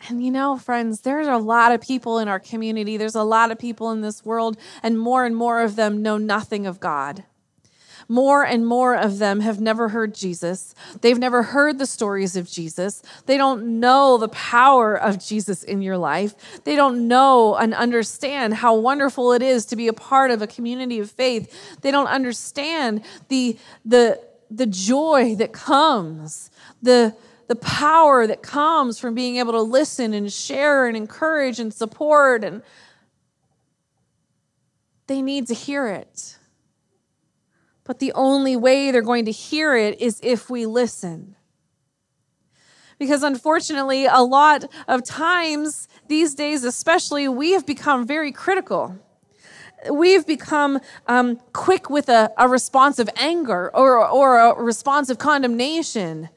And 0.09 0.25
you 0.25 0.31
know, 0.31 0.57
friends, 0.57 1.03
there's 1.03 1.27
a 1.27 1.37
lot 1.37 1.73
of 1.73 1.81
people 1.81 2.19
in 2.19 2.29
our 2.29 2.41
community, 2.41 2.97
there's 2.97 3.15
a 3.15 3.23
lot 3.23 3.51
of 3.51 3.59
people 3.59 3.91
in 3.91 4.01
this 4.01 4.25
world, 4.25 4.57
and 4.83 4.99
more 4.99 5.25
and 5.25 5.37
more 5.37 5.61
of 5.61 5.77
them 5.77 6.03
know 6.03 6.17
nothing 6.17 6.67
of 6.67 6.81
God. 6.81 7.25
More 8.09 8.45
and 8.45 8.67
more 8.67 8.97
of 8.97 9.19
them 9.19 9.39
have 9.39 9.61
never 9.61 9.91
heard 9.91 10.17
Jesus. 10.17 10.75
They've 11.01 11.19
never 11.19 11.45
heard 11.45 11.79
the 11.79 11.87
stories 11.87 12.35
of 12.35 12.51
Jesus. 12.51 13.03
They 13.27 13.37
don't 13.37 13.79
know 13.79 14.19
the 14.19 14.29
power 14.31 14.97
of 14.97 15.25
Jesus 15.25 15.63
in 15.63 15.81
your 15.81 15.97
life. 15.97 16.35
They 16.65 16.75
don't 16.75 17.07
know 17.07 17.55
and 17.55 17.73
understand 17.73 18.55
how 18.55 18.75
wonderful 18.75 19.33
it 19.33 19.43
is 19.43 19.65
to 19.67 19.77
be 19.77 19.87
a 19.87 19.93
part 19.93 20.33
of 20.33 20.43
a 20.43 20.49
community 20.49 20.99
of 20.99 21.09
faith. 21.09 21.79
They 21.83 21.93
don't 21.93 22.09
understand 22.09 23.05
the, 23.29 23.57
the, 23.85 24.21
the 24.51 24.67
joy 24.67 25.37
that 25.37 25.53
comes, 25.53 26.51
the, 26.83 27.15
the 27.51 27.57
power 27.57 28.29
that 28.29 28.43
comes 28.43 29.01
from 29.01 29.13
being 29.13 29.39
able 29.39 29.51
to 29.51 29.61
listen 29.61 30.15
and 30.15 30.33
share 30.33 30.87
and 30.87 30.97
encourage 30.97 31.59
and 31.59 31.75
support 31.75 32.45
and 32.45 32.63
they 35.09 35.21
need 35.21 35.49
to 35.49 35.55
hear 35.55 35.89
it. 35.89 36.39
But 37.83 37.99
the 37.99 38.13
only 38.13 38.55
way 38.55 38.93
they're 38.93 39.03
going 39.03 39.25
to 39.25 39.33
hear 39.33 39.75
it 39.75 40.01
is 40.01 40.21
if 40.23 40.49
we 40.49 40.65
listen. 40.65 41.35
Because 43.01 43.25
unfortunately, 43.25 44.07
a 44.07 44.21
lot 44.21 44.67
of 44.87 45.03
times 45.03 45.89
these 46.07 46.37
days, 46.37 46.63
especially, 46.63 47.27
we 47.27 47.51
have 47.51 47.67
become 47.67 48.07
very 48.07 48.31
critical. 48.31 48.97
We've 49.91 50.25
become 50.25 50.79
um, 51.09 51.41
quick 51.53 51.91
with 51.91 52.09
a, 52.09 52.31
a 52.39 52.49
response 52.49 53.01
of 53.01 53.11
anger 53.17 53.75
or, 53.75 54.09
or 54.09 54.39
a 54.39 54.63
response 54.63 55.11
of 55.11 55.19
condemnation. 55.19 56.29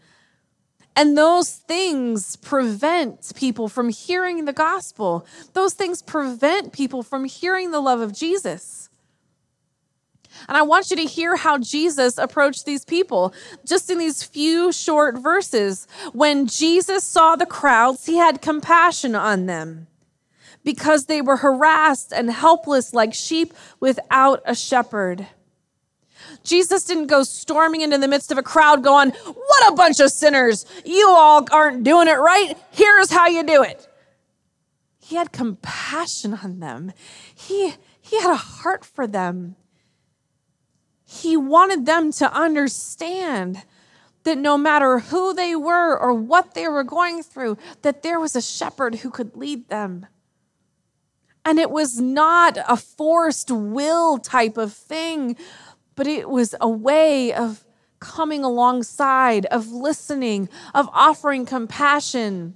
And 0.95 1.17
those 1.17 1.49
things 1.49 2.35
prevent 2.35 3.33
people 3.35 3.67
from 3.67 3.89
hearing 3.89 4.45
the 4.45 4.53
gospel. 4.53 5.25
Those 5.53 5.73
things 5.73 6.01
prevent 6.01 6.71
people 6.71 7.01
from 7.01 7.25
hearing 7.25 7.71
the 7.71 7.79
love 7.79 7.99
of 7.99 8.13
Jesus. 8.13 8.89
And 10.47 10.57
I 10.57 10.61
want 10.63 10.89
you 10.89 10.97
to 10.97 11.03
hear 11.03 11.35
how 11.35 11.57
Jesus 11.57 12.17
approached 12.17 12.65
these 12.65 12.85
people 12.85 13.33
just 13.65 13.89
in 13.89 13.97
these 13.97 14.23
few 14.23 14.71
short 14.71 15.17
verses. 15.17 15.87
When 16.11 16.47
Jesus 16.47 17.03
saw 17.03 17.35
the 17.35 17.45
crowds, 17.45 18.05
he 18.05 18.17
had 18.17 18.41
compassion 18.41 19.15
on 19.15 19.45
them 19.45 19.87
because 20.63 21.05
they 21.05 21.21
were 21.21 21.37
harassed 21.37 22.13
and 22.13 22.31
helpless 22.31 22.93
like 22.93 23.13
sheep 23.13 23.53
without 23.79 24.41
a 24.45 24.55
shepherd. 24.55 25.27
Jesus 26.43 26.83
didn't 26.83 27.07
go 27.07 27.23
storming 27.23 27.81
into 27.81 27.97
the 27.97 28.07
midst 28.07 28.31
of 28.31 28.37
a 28.37 28.43
crowd 28.43 28.83
going, 28.83 29.11
What 29.11 29.71
a 29.71 29.75
bunch 29.75 29.99
of 29.99 30.11
sinners! 30.11 30.65
You 30.85 31.09
all 31.09 31.45
aren't 31.51 31.83
doing 31.83 32.07
it 32.07 32.19
right. 32.19 32.55
Here's 32.71 33.11
how 33.11 33.27
you 33.27 33.43
do 33.43 33.63
it. 33.63 33.87
He 34.99 35.15
had 35.15 35.31
compassion 35.31 36.39
on 36.43 36.59
them. 36.59 36.93
He, 37.35 37.73
he 38.01 38.19
had 38.21 38.31
a 38.31 38.37
heart 38.37 38.85
for 38.85 39.05
them. 39.05 39.55
He 41.05 41.37
wanted 41.37 41.85
them 41.85 42.11
to 42.13 42.33
understand 42.33 43.63
that 44.23 44.37
no 44.37 44.57
matter 44.57 44.99
who 44.99 45.33
they 45.33 45.55
were 45.55 45.97
or 45.97 46.13
what 46.13 46.53
they 46.53 46.67
were 46.67 46.83
going 46.83 47.21
through, 47.21 47.57
that 47.81 48.03
there 48.03 48.19
was 48.19 48.35
a 48.35 48.41
shepherd 48.41 48.95
who 48.95 49.11
could 49.11 49.35
lead 49.35 49.67
them. 49.69 50.07
And 51.45 51.59
it 51.59 51.69
was 51.69 51.99
not 51.99 52.57
a 52.67 52.77
forced 52.77 53.51
will 53.51 54.17
type 54.17 54.57
of 54.57 54.73
thing, 54.73 55.35
but 55.95 56.07
it 56.07 56.29
was 56.29 56.55
a 56.59 56.69
way 56.69 57.33
of 57.33 57.63
coming 57.99 58.43
alongside, 58.43 59.45
of 59.47 59.71
listening, 59.71 60.49
of 60.73 60.89
offering 60.93 61.45
compassion 61.45 62.55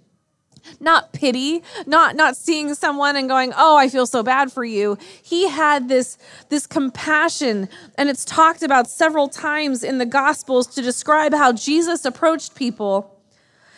not 0.79 1.13
pity, 1.13 1.63
not 1.85 2.15
not 2.15 2.35
seeing 2.35 2.73
someone 2.73 3.15
and 3.15 3.29
going, 3.29 3.53
"Oh, 3.55 3.75
I 3.75 3.89
feel 3.89 4.05
so 4.05 4.23
bad 4.23 4.51
for 4.51 4.63
you." 4.63 4.97
He 5.21 5.47
had 5.47 5.87
this 5.87 6.17
this 6.49 6.67
compassion, 6.67 7.69
and 7.97 8.09
it's 8.09 8.25
talked 8.25 8.63
about 8.63 8.89
several 8.89 9.27
times 9.27 9.83
in 9.83 9.97
the 9.97 10.05
gospels 10.05 10.67
to 10.67 10.81
describe 10.81 11.33
how 11.33 11.51
Jesus 11.51 12.05
approached 12.05 12.55
people. 12.55 13.13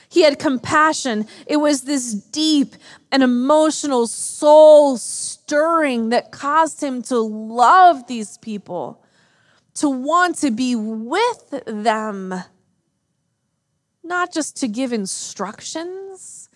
He 0.08 0.24
had 0.24 0.39
compassion. 0.39 1.28
It 1.46 1.58
was 1.58 1.82
this 1.82 2.13
deep 2.13 2.75
and 3.12 3.22
emotional 3.22 4.08
soul 4.08 4.98
stirring 4.98 6.10
that 6.10 6.32
caused 6.32 6.82
him 6.82 7.04
to 7.04 7.20
love 7.20 8.08
these 8.08 8.38
people, 8.39 9.04
to 9.79 9.89
want 9.89 10.38
to 10.38 10.51
be 10.51 10.75
with 10.75 11.63
them, 11.65 12.33
not 14.03 14.33
just 14.33 14.57
to 14.57 14.67
give 14.67 14.93
instructions 14.93 16.50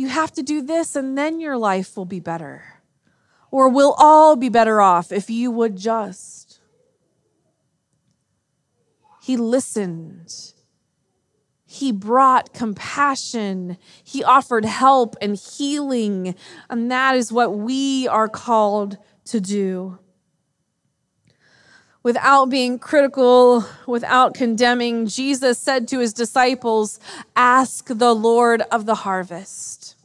you 0.00 0.08
have 0.08 0.32
to 0.32 0.42
do 0.42 0.62
this 0.62 0.96
and 0.96 1.18
then 1.18 1.40
your 1.40 1.58
life 1.58 1.94
will 1.94 2.06
be 2.06 2.20
better. 2.20 2.64
Or 3.50 3.68
we'll 3.68 3.94
all 3.98 4.34
be 4.34 4.48
better 4.48 4.80
off 4.80 5.12
if 5.12 5.28
you 5.28 5.50
would 5.50 5.76
just. 5.76 6.58
He 9.20 9.36
listened. 9.36 10.54
He 11.66 11.92
brought 11.92 12.54
compassion. 12.54 13.76
He 14.02 14.24
offered 14.24 14.64
help 14.64 15.16
and 15.20 15.36
healing. 15.36 16.34
And 16.70 16.90
that 16.90 17.14
is 17.14 17.30
what 17.30 17.58
we 17.58 18.08
are 18.08 18.26
called 18.26 18.96
to 19.26 19.38
do. 19.38 19.98
Without 22.02 22.46
being 22.46 22.78
critical, 22.78 23.64
without 23.86 24.34
condemning, 24.34 25.06
Jesus 25.06 25.58
said 25.58 25.86
to 25.88 25.98
his 25.98 26.14
disciples, 26.14 26.98
Ask 27.36 27.86
the 27.88 28.14
Lord 28.14 28.62
of 28.70 28.86
the 28.86 28.94
harvest 28.94 29.96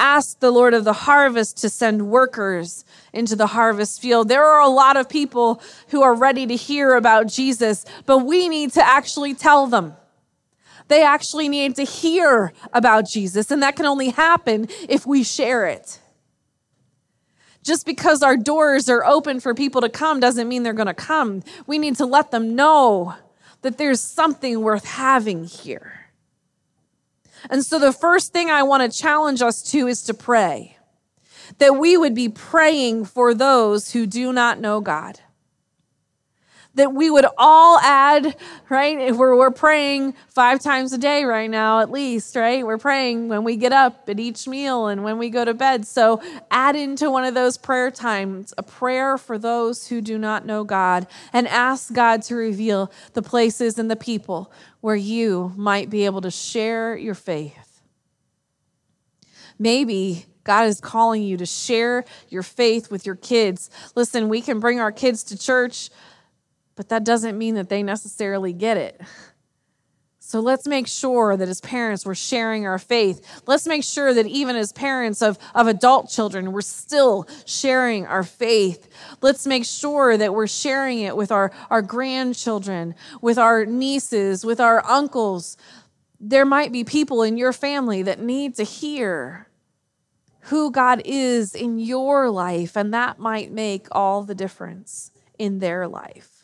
ask 0.00 0.40
the 0.40 0.50
Lord 0.50 0.72
of 0.72 0.84
the 0.84 0.94
harvest 0.94 1.58
to 1.58 1.68
send 1.68 2.08
workers 2.08 2.84
into 3.12 3.36
the 3.36 3.48
harvest 3.48 4.00
field. 4.00 4.28
There 4.28 4.44
are 4.44 4.60
a 4.60 4.68
lot 4.68 4.96
of 4.96 5.08
people 5.08 5.62
who 5.88 6.02
are 6.02 6.14
ready 6.14 6.46
to 6.46 6.56
hear 6.56 6.94
about 6.94 7.28
Jesus, 7.28 7.84
but 8.06 8.18
we 8.18 8.48
need 8.48 8.72
to 8.72 8.84
actually 8.84 9.34
tell 9.34 9.66
them. 9.66 9.94
They 10.88 11.04
actually 11.04 11.48
need 11.48 11.76
to 11.76 11.84
hear 11.84 12.52
about 12.72 13.06
Jesus, 13.06 13.50
and 13.50 13.62
that 13.62 13.76
can 13.76 13.86
only 13.86 14.08
happen 14.08 14.68
if 14.88 15.06
we 15.06 15.22
share 15.22 15.66
it. 15.66 16.00
Just 17.62 17.84
because 17.84 18.22
our 18.22 18.36
doors 18.36 18.88
are 18.88 19.04
open 19.04 19.40
for 19.40 19.54
people 19.54 19.80
to 19.82 19.88
come 19.88 20.20
doesn't 20.20 20.48
mean 20.48 20.62
they're 20.62 20.72
going 20.72 20.86
to 20.86 20.94
come. 20.94 21.42
We 21.66 21.78
need 21.78 21.96
to 21.96 22.06
let 22.06 22.30
them 22.30 22.54
know 22.54 23.14
that 23.62 23.76
there's 23.76 24.00
something 24.00 24.60
worth 24.60 24.84
having 24.84 25.44
here. 25.44 26.06
And 27.50 27.64
so 27.64 27.78
the 27.78 27.92
first 27.92 28.32
thing 28.32 28.50
I 28.50 28.62
want 28.62 28.90
to 28.90 28.98
challenge 28.98 29.42
us 29.42 29.62
to 29.70 29.86
is 29.86 30.02
to 30.04 30.14
pray. 30.14 30.76
That 31.58 31.76
we 31.76 31.96
would 31.96 32.14
be 32.14 32.28
praying 32.28 33.06
for 33.06 33.34
those 33.34 33.92
who 33.92 34.06
do 34.06 34.32
not 34.32 34.60
know 34.60 34.80
God 34.80 35.20
that 36.74 36.94
we 36.94 37.10
would 37.10 37.26
all 37.36 37.78
add, 37.78 38.36
right? 38.68 38.98
If 38.98 39.16
we're, 39.16 39.36
we're 39.36 39.50
praying 39.50 40.14
five 40.28 40.60
times 40.60 40.92
a 40.92 40.98
day 40.98 41.24
right 41.24 41.50
now, 41.50 41.80
at 41.80 41.90
least, 41.90 42.36
right? 42.36 42.64
We're 42.64 42.78
praying 42.78 43.28
when 43.28 43.42
we 43.42 43.56
get 43.56 43.72
up 43.72 44.08
at 44.08 44.20
each 44.20 44.46
meal 44.46 44.86
and 44.86 45.02
when 45.02 45.18
we 45.18 45.30
go 45.30 45.44
to 45.44 45.52
bed. 45.52 45.86
So 45.86 46.22
add 46.50 46.76
into 46.76 47.10
one 47.10 47.24
of 47.24 47.34
those 47.34 47.58
prayer 47.58 47.90
times 47.90 48.54
a 48.56 48.62
prayer 48.62 49.18
for 49.18 49.36
those 49.36 49.88
who 49.88 50.00
do 50.00 50.16
not 50.16 50.46
know 50.46 50.62
God 50.62 51.06
and 51.32 51.48
ask 51.48 51.92
God 51.92 52.22
to 52.22 52.36
reveal 52.36 52.92
the 53.14 53.22
places 53.22 53.78
and 53.78 53.90
the 53.90 53.96
people 53.96 54.52
where 54.80 54.96
you 54.96 55.52
might 55.56 55.90
be 55.90 56.04
able 56.04 56.20
to 56.20 56.30
share 56.30 56.96
your 56.96 57.14
faith. 57.14 57.82
Maybe 59.58 60.24
God 60.44 60.66
is 60.66 60.80
calling 60.80 61.22
you 61.22 61.36
to 61.36 61.46
share 61.46 62.04
your 62.28 62.42
faith 62.42 62.90
with 62.90 63.04
your 63.04 63.16
kids. 63.16 63.70
Listen, 63.94 64.28
we 64.28 64.40
can 64.40 64.58
bring 64.58 64.80
our 64.80 64.90
kids 64.90 65.22
to 65.24 65.38
church 65.38 65.90
but 66.76 66.88
that 66.88 67.04
doesn't 67.04 67.36
mean 67.36 67.54
that 67.54 67.68
they 67.68 67.82
necessarily 67.82 68.52
get 68.52 68.76
it. 68.76 69.00
So 70.30 70.38
let's 70.38 70.68
make 70.68 70.86
sure 70.86 71.36
that 71.36 71.48
as 71.48 71.60
parents, 71.60 72.06
we're 72.06 72.14
sharing 72.14 72.64
our 72.64 72.78
faith. 72.78 73.42
Let's 73.48 73.66
make 73.66 73.82
sure 73.82 74.14
that 74.14 74.26
even 74.26 74.54
as 74.54 74.72
parents 74.72 75.22
of, 75.22 75.36
of 75.56 75.66
adult 75.66 76.08
children, 76.08 76.52
we're 76.52 76.60
still 76.60 77.26
sharing 77.46 78.06
our 78.06 78.22
faith. 78.22 78.88
Let's 79.22 79.44
make 79.44 79.64
sure 79.64 80.16
that 80.16 80.32
we're 80.32 80.46
sharing 80.46 81.00
it 81.00 81.16
with 81.16 81.32
our, 81.32 81.50
our 81.68 81.82
grandchildren, 81.82 82.94
with 83.20 83.38
our 83.38 83.66
nieces, 83.66 84.46
with 84.46 84.60
our 84.60 84.86
uncles. 84.86 85.56
There 86.20 86.46
might 86.46 86.70
be 86.70 86.84
people 86.84 87.24
in 87.24 87.36
your 87.36 87.52
family 87.52 88.04
that 88.04 88.20
need 88.20 88.54
to 88.54 88.62
hear 88.62 89.48
who 90.42 90.70
God 90.70 91.02
is 91.04 91.56
in 91.56 91.80
your 91.80 92.30
life, 92.30 92.76
and 92.76 92.94
that 92.94 93.18
might 93.18 93.50
make 93.50 93.88
all 93.90 94.22
the 94.22 94.36
difference 94.36 95.10
in 95.40 95.58
their 95.58 95.88
life. 95.88 96.39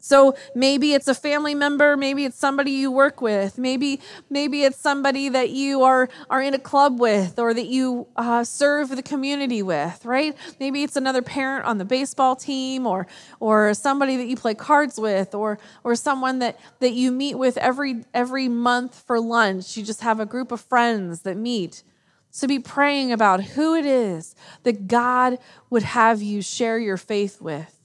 So 0.00 0.34
maybe 0.54 0.94
it's 0.94 1.08
a 1.08 1.14
family 1.14 1.54
member, 1.54 1.96
maybe 1.96 2.24
it's 2.24 2.38
somebody 2.38 2.72
you 2.72 2.90
work 2.90 3.20
with, 3.20 3.58
maybe 3.58 4.00
maybe 4.30 4.64
it's 4.64 4.78
somebody 4.78 5.28
that 5.28 5.50
you 5.50 5.82
are 5.82 6.08
are 6.28 6.42
in 6.42 6.54
a 6.54 6.58
club 6.58 6.98
with 6.98 7.38
or 7.38 7.54
that 7.54 7.66
you 7.66 8.06
uh, 8.16 8.42
serve 8.44 8.88
the 8.88 9.02
community 9.02 9.62
with, 9.62 10.04
right? 10.04 10.36
Maybe 10.58 10.82
it's 10.82 10.96
another 10.96 11.22
parent 11.22 11.66
on 11.66 11.78
the 11.78 11.84
baseball 11.84 12.34
team 12.34 12.86
or 12.86 13.06
or 13.40 13.74
somebody 13.74 14.16
that 14.16 14.26
you 14.26 14.36
play 14.36 14.54
cards 14.54 14.98
with 14.98 15.34
or 15.34 15.58
or 15.84 15.94
someone 15.94 16.38
that 16.40 16.58
that 16.80 16.92
you 16.92 17.12
meet 17.12 17.36
with 17.36 17.58
every 17.58 18.04
every 18.14 18.48
month 18.48 19.02
for 19.06 19.20
lunch. 19.20 19.76
You 19.76 19.84
just 19.84 20.00
have 20.00 20.18
a 20.18 20.26
group 20.26 20.50
of 20.50 20.60
friends 20.60 21.22
that 21.22 21.36
meet. 21.36 21.82
So 22.30 22.46
be 22.46 22.60
praying 22.60 23.12
about 23.12 23.42
who 23.42 23.74
it 23.74 23.84
is 23.84 24.36
that 24.62 24.86
God 24.86 25.38
would 25.68 25.82
have 25.82 26.22
you 26.22 26.42
share 26.42 26.78
your 26.78 26.96
faith 26.96 27.40
with. 27.40 27.79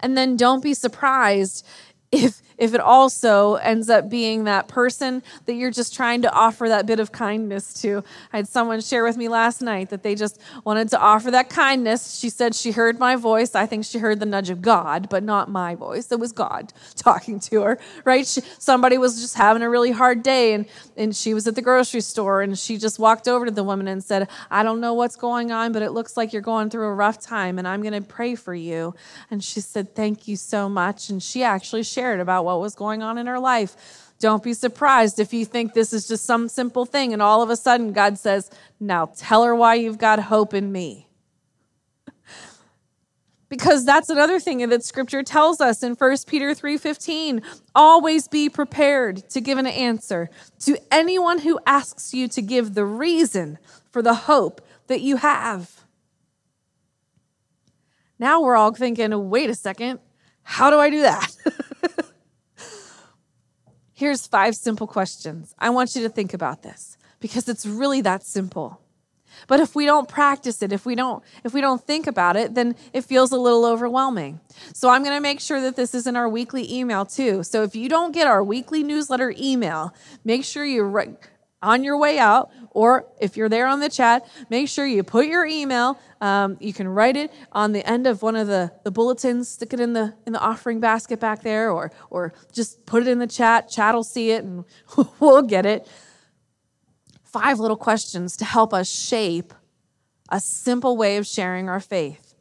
And 0.00 0.16
then 0.16 0.36
don't 0.36 0.62
be 0.62 0.74
surprised 0.74 1.66
if 2.12 2.42
if 2.58 2.74
it 2.74 2.80
also 2.80 3.54
ends 3.54 3.88
up 3.88 4.10
being 4.10 4.44
that 4.44 4.68
person 4.68 5.22
that 5.46 5.54
you're 5.54 5.70
just 5.70 5.94
trying 5.94 6.22
to 6.22 6.32
offer 6.32 6.68
that 6.68 6.86
bit 6.86 7.00
of 7.00 7.12
kindness 7.12 7.80
to. 7.82 8.02
I 8.32 8.38
had 8.38 8.48
someone 8.48 8.80
share 8.80 9.04
with 9.04 9.16
me 9.16 9.28
last 9.28 9.62
night 9.62 9.90
that 9.90 10.02
they 10.02 10.14
just 10.14 10.40
wanted 10.64 10.88
to 10.90 11.00
offer 11.00 11.30
that 11.30 11.48
kindness. 11.48 12.18
She 12.18 12.28
said 12.28 12.54
she 12.54 12.72
heard 12.72 12.98
my 12.98 13.16
voice. 13.16 13.54
I 13.54 13.66
think 13.66 13.84
she 13.84 13.98
heard 13.98 14.20
the 14.20 14.26
nudge 14.26 14.50
of 14.50 14.60
God, 14.60 15.08
but 15.08 15.22
not 15.22 15.48
my 15.48 15.76
voice. 15.76 16.10
It 16.10 16.18
was 16.18 16.32
God 16.32 16.72
talking 16.96 17.38
to 17.40 17.62
her, 17.62 17.78
right? 18.04 18.26
She, 18.26 18.42
somebody 18.58 18.98
was 18.98 19.20
just 19.20 19.36
having 19.36 19.62
a 19.62 19.70
really 19.70 19.92
hard 19.92 20.22
day 20.22 20.52
and, 20.52 20.66
and 20.96 21.14
she 21.14 21.34
was 21.34 21.46
at 21.46 21.54
the 21.54 21.62
grocery 21.62 22.00
store 22.00 22.42
and 22.42 22.58
she 22.58 22.76
just 22.76 22.98
walked 22.98 23.28
over 23.28 23.44
to 23.46 23.52
the 23.52 23.64
woman 23.64 23.86
and 23.86 24.02
said, 24.02 24.28
I 24.50 24.64
don't 24.64 24.80
know 24.80 24.94
what's 24.94 25.16
going 25.16 25.52
on, 25.52 25.72
but 25.72 25.82
it 25.82 25.92
looks 25.92 26.16
like 26.16 26.32
you're 26.32 26.42
going 26.42 26.70
through 26.70 26.86
a 26.86 26.94
rough 26.94 27.20
time 27.20 27.58
and 27.58 27.68
I'm 27.68 27.82
going 27.82 27.94
to 27.94 28.00
pray 28.00 28.34
for 28.34 28.54
you. 28.54 28.94
And 29.30 29.42
she 29.42 29.60
said, 29.60 29.94
Thank 29.94 30.26
you 30.26 30.36
so 30.36 30.68
much. 30.68 31.10
And 31.10 31.22
she 31.22 31.42
actually 31.42 31.82
shared 31.82 32.20
about 32.20 32.44
what 32.48 32.60
was 32.60 32.74
going 32.74 33.02
on 33.02 33.18
in 33.18 33.26
her 33.26 33.38
life. 33.38 33.76
Don't 34.18 34.42
be 34.42 34.54
surprised 34.54 35.20
if 35.20 35.32
you 35.32 35.44
think 35.44 35.74
this 35.74 35.92
is 35.92 36.08
just 36.08 36.24
some 36.24 36.48
simple 36.48 36.86
thing 36.86 37.12
and 37.12 37.20
all 37.20 37.42
of 37.42 37.50
a 37.50 37.56
sudden 37.56 37.92
God 37.92 38.18
says, 38.18 38.50
Now 38.80 39.06
tell 39.16 39.44
her 39.44 39.54
why 39.54 39.74
you've 39.74 39.98
got 39.98 40.18
hope 40.18 40.54
in 40.54 40.72
me. 40.72 41.08
because 43.48 43.84
that's 43.84 44.08
another 44.08 44.40
thing 44.40 44.66
that 44.66 44.82
scripture 44.82 45.22
tells 45.22 45.60
us 45.60 45.82
in 45.82 45.92
1 45.92 46.16
Peter 46.26 46.54
3:15, 46.54 47.42
always 47.74 48.26
be 48.28 48.48
prepared 48.48 49.28
to 49.30 49.40
give 49.40 49.58
an 49.58 49.66
answer 49.66 50.30
to 50.60 50.78
anyone 50.90 51.40
who 51.40 51.60
asks 51.66 52.14
you 52.14 52.28
to 52.28 52.40
give 52.42 52.74
the 52.74 52.86
reason 52.86 53.58
for 53.90 54.00
the 54.00 54.14
hope 54.14 54.66
that 54.86 55.02
you 55.02 55.16
have. 55.16 55.84
Now 58.18 58.40
we're 58.40 58.56
all 58.56 58.72
thinking, 58.72 59.30
wait 59.30 59.50
a 59.50 59.54
second, 59.54 60.00
how 60.42 60.70
do 60.70 60.78
I 60.78 60.88
do 60.90 61.02
that? 61.02 61.36
Here's 63.98 64.28
five 64.28 64.54
simple 64.54 64.86
questions. 64.86 65.56
I 65.58 65.70
want 65.70 65.96
you 65.96 66.02
to 66.04 66.08
think 66.08 66.32
about 66.32 66.62
this 66.62 66.96
because 67.18 67.48
it's 67.48 67.66
really 67.66 68.00
that 68.02 68.22
simple. 68.22 68.80
But 69.48 69.58
if 69.58 69.74
we 69.74 69.86
don't 69.86 70.08
practice 70.08 70.62
it, 70.62 70.70
if 70.70 70.86
we 70.86 70.94
don't 70.94 71.20
if 71.42 71.52
we 71.52 71.60
don't 71.60 71.82
think 71.82 72.06
about 72.06 72.36
it, 72.36 72.54
then 72.54 72.76
it 72.92 73.02
feels 73.02 73.32
a 73.32 73.36
little 73.36 73.66
overwhelming. 73.66 74.38
So 74.72 74.88
I'm 74.88 75.02
going 75.02 75.16
to 75.16 75.20
make 75.20 75.40
sure 75.40 75.60
that 75.62 75.74
this 75.74 75.96
is 75.96 76.06
in 76.06 76.14
our 76.14 76.28
weekly 76.28 76.72
email 76.72 77.06
too. 77.06 77.42
So 77.42 77.64
if 77.64 77.74
you 77.74 77.88
don't 77.88 78.12
get 78.12 78.28
our 78.28 78.44
weekly 78.44 78.84
newsletter 78.84 79.34
email, 79.36 79.92
make 80.24 80.44
sure 80.44 80.64
you 80.64 80.84
re- 80.84 81.16
on 81.62 81.82
your 81.82 81.98
way 81.98 82.18
out, 82.18 82.50
or 82.70 83.06
if 83.20 83.36
you're 83.36 83.48
there 83.48 83.66
on 83.66 83.80
the 83.80 83.88
chat, 83.88 84.28
make 84.48 84.68
sure 84.68 84.86
you 84.86 85.02
put 85.02 85.26
your 85.26 85.44
email. 85.44 85.98
Um, 86.20 86.56
you 86.60 86.72
can 86.72 86.88
write 86.88 87.16
it 87.16 87.32
on 87.52 87.72
the 87.72 87.84
end 87.88 88.06
of 88.06 88.22
one 88.22 88.36
of 88.36 88.46
the, 88.46 88.72
the 88.84 88.90
bulletins, 88.90 89.48
stick 89.48 89.72
it 89.72 89.80
in 89.80 89.92
the 89.92 90.14
in 90.26 90.32
the 90.32 90.40
offering 90.40 90.80
basket 90.80 91.20
back 91.20 91.42
there, 91.42 91.70
or 91.70 91.90
or 92.10 92.32
just 92.52 92.86
put 92.86 93.02
it 93.02 93.08
in 93.08 93.18
the 93.18 93.26
chat. 93.26 93.68
Chat 93.68 93.94
will 93.94 94.04
see 94.04 94.30
it, 94.30 94.44
and 94.44 94.64
we'll 95.20 95.42
get 95.42 95.66
it. 95.66 95.88
Five 97.24 97.58
little 97.58 97.76
questions 97.76 98.36
to 98.38 98.44
help 98.44 98.72
us 98.72 98.88
shape 98.88 99.52
a 100.30 100.40
simple 100.40 100.96
way 100.96 101.16
of 101.16 101.26
sharing 101.26 101.68
our 101.68 101.80
faith. 101.80 102.34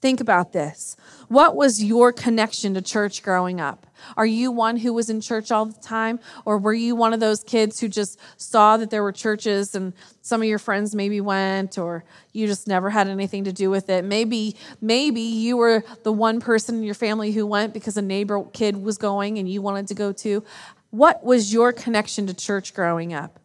Think 0.00 0.20
about 0.20 0.52
this. 0.52 0.96
What 1.28 1.56
was 1.56 1.82
your 1.82 2.12
connection 2.12 2.74
to 2.74 2.82
church 2.82 3.22
growing 3.22 3.60
up? 3.60 3.86
Are 4.16 4.26
you 4.26 4.50
one 4.50 4.76
who 4.76 4.92
was 4.92 5.10
in 5.10 5.20
church 5.20 5.50
all 5.50 5.66
the 5.66 5.80
time? 5.80 6.20
Or 6.44 6.58
were 6.58 6.74
you 6.74 6.96
one 6.96 7.12
of 7.12 7.20
those 7.20 7.42
kids 7.44 7.80
who 7.80 7.88
just 7.88 8.18
saw 8.36 8.76
that 8.76 8.90
there 8.90 9.02
were 9.02 9.12
churches 9.12 9.74
and 9.74 9.92
some 10.22 10.40
of 10.42 10.48
your 10.48 10.58
friends 10.58 10.94
maybe 10.94 11.20
went, 11.20 11.78
or 11.78 12.04
you 12.32 12.46
just 12.46 12.66
never 12.66 12.90
had 12.90 13.08
anything 13.08 13.44
to 13.44 13.52
do 13.52 13.70
with 13.70 13.88
it? 13.90 14.04
Maybe, 14.04 14.56
maybe 14.80 15.20
you 15.20 15.56
were 15.56 15.84
the 16.02 16.12
one 16.12 16.40
person 16.40 16.76
in 16.76 16.82
your 16.82 16.94
family 16.94 17.32
who 17.32 17.46
went 17.46 17.74
because 17.74 17.96
a 17.96 18.02
neighbor 18.02 18.44
kid 18.52 18.76
was 18.76 18.98
going 18.98 19.38
and 19.38 19.48
you 19.48 19.62
wanted 19.62 19.88
to 19.88 19.94
go 19.94 20.12
too. 20.12 20.44
What 20.90 21.24
was 21.24 21.52
your 21.52 21.72
connection 21.72 22.26
to 22.28 22.34
church 22.34 22.74
growing 22.74 23.12
up? 23.12 23.40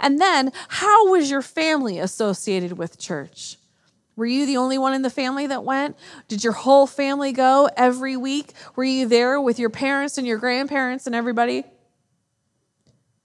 And 0.00 0.20
then, 0.20 0.52
how 0.68 1.10
was 1.10 1.30
your 1.30 1.42
family 1.42 1.98
associated 1.98 2.78
with 2.78 2.98
church? 2.98 3.56
Were 4.16 4.26
you 4.26 4.46
the 4.46 4.56
only 4.56 4.78
one 4.78 4.94
in 4.94 5.02
the 5.02 5.10
family 5.10 5.46
that 5.46 5.62
went? 5.62 5.96
Did 6.26 6.42
your 6.42 6.54
whole 6.54 6.86
family 6.86 7.32
go 7.32 7.68
every 7.76 8.16
week? 8.16 8.52
Were 8.74 8.84
you 8.84 9.06
there 9.06 9.40
with 9.40 9.58
your 9.58 9.70
parents 9.70 10.16
and 10.16 10.26
your 10.26 10.38
grandparents 10.38 11.06
and 11.06 11.14
everybody? 11.14 11.64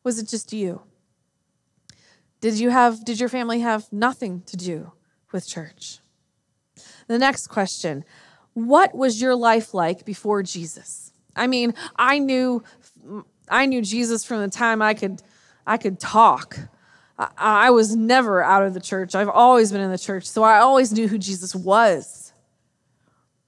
Was 0.04 0.20
it 0.20 0.28
just 0.28 0.52
you? 0.52 0.82
Did 2.42 2.60
you 2.60 2.72
have 2.72 3.06
did 3.06 3.20
your 3.20 3.30
family 3.30 3.60
have 3.60 3.92
nothing 3.94 4.42
to 4.48 4.58
do 4.58 4.92
with 5.32 5.48
church? 5.48 6.00
The 7.08 7.20
next 7.20 7.48
question, 7.48 8.04
what 8.54 8.96
was 8.96 9.22
your 9.22 9.36
life 9.36 9.74
like 9.74 10.06
before 10.06 10.44
Jesus? 10.44 11.14
I 11.36 11.48
mean, 11.48 11.74
I 11.96 12.20
knew 12.20 12.64
I 13.48 13.66
knew 13.66 13.82
Jesus 13.82 14.26
from 14.26 14.42
the 14.42 14.50
time 14.50 14.82
I 14.82 14.94
could 14.94 15.22
I 15.66 15.78
could 15.78 16.00
talk. 16.00 16.58
I, 17.38 17.70
was 17.72 17.96
never 17.96 18.42
out 18.44 18.64
of 18.64 18.74
the 18.74 18.80
church. 18.80 19.16
I've 19.16 19.30
always 19.30 19.72
been 19.72 19.82
in 19.82 19.92
the 19.92 19.98
church, 19.98 20.26
so 20.26 20.44
I 20.44 20.60
always 20.60 20.92
knew 20.92 21.08
who 21.08 21.18
Jesus 21.18 21.54
was. 21.54 22.34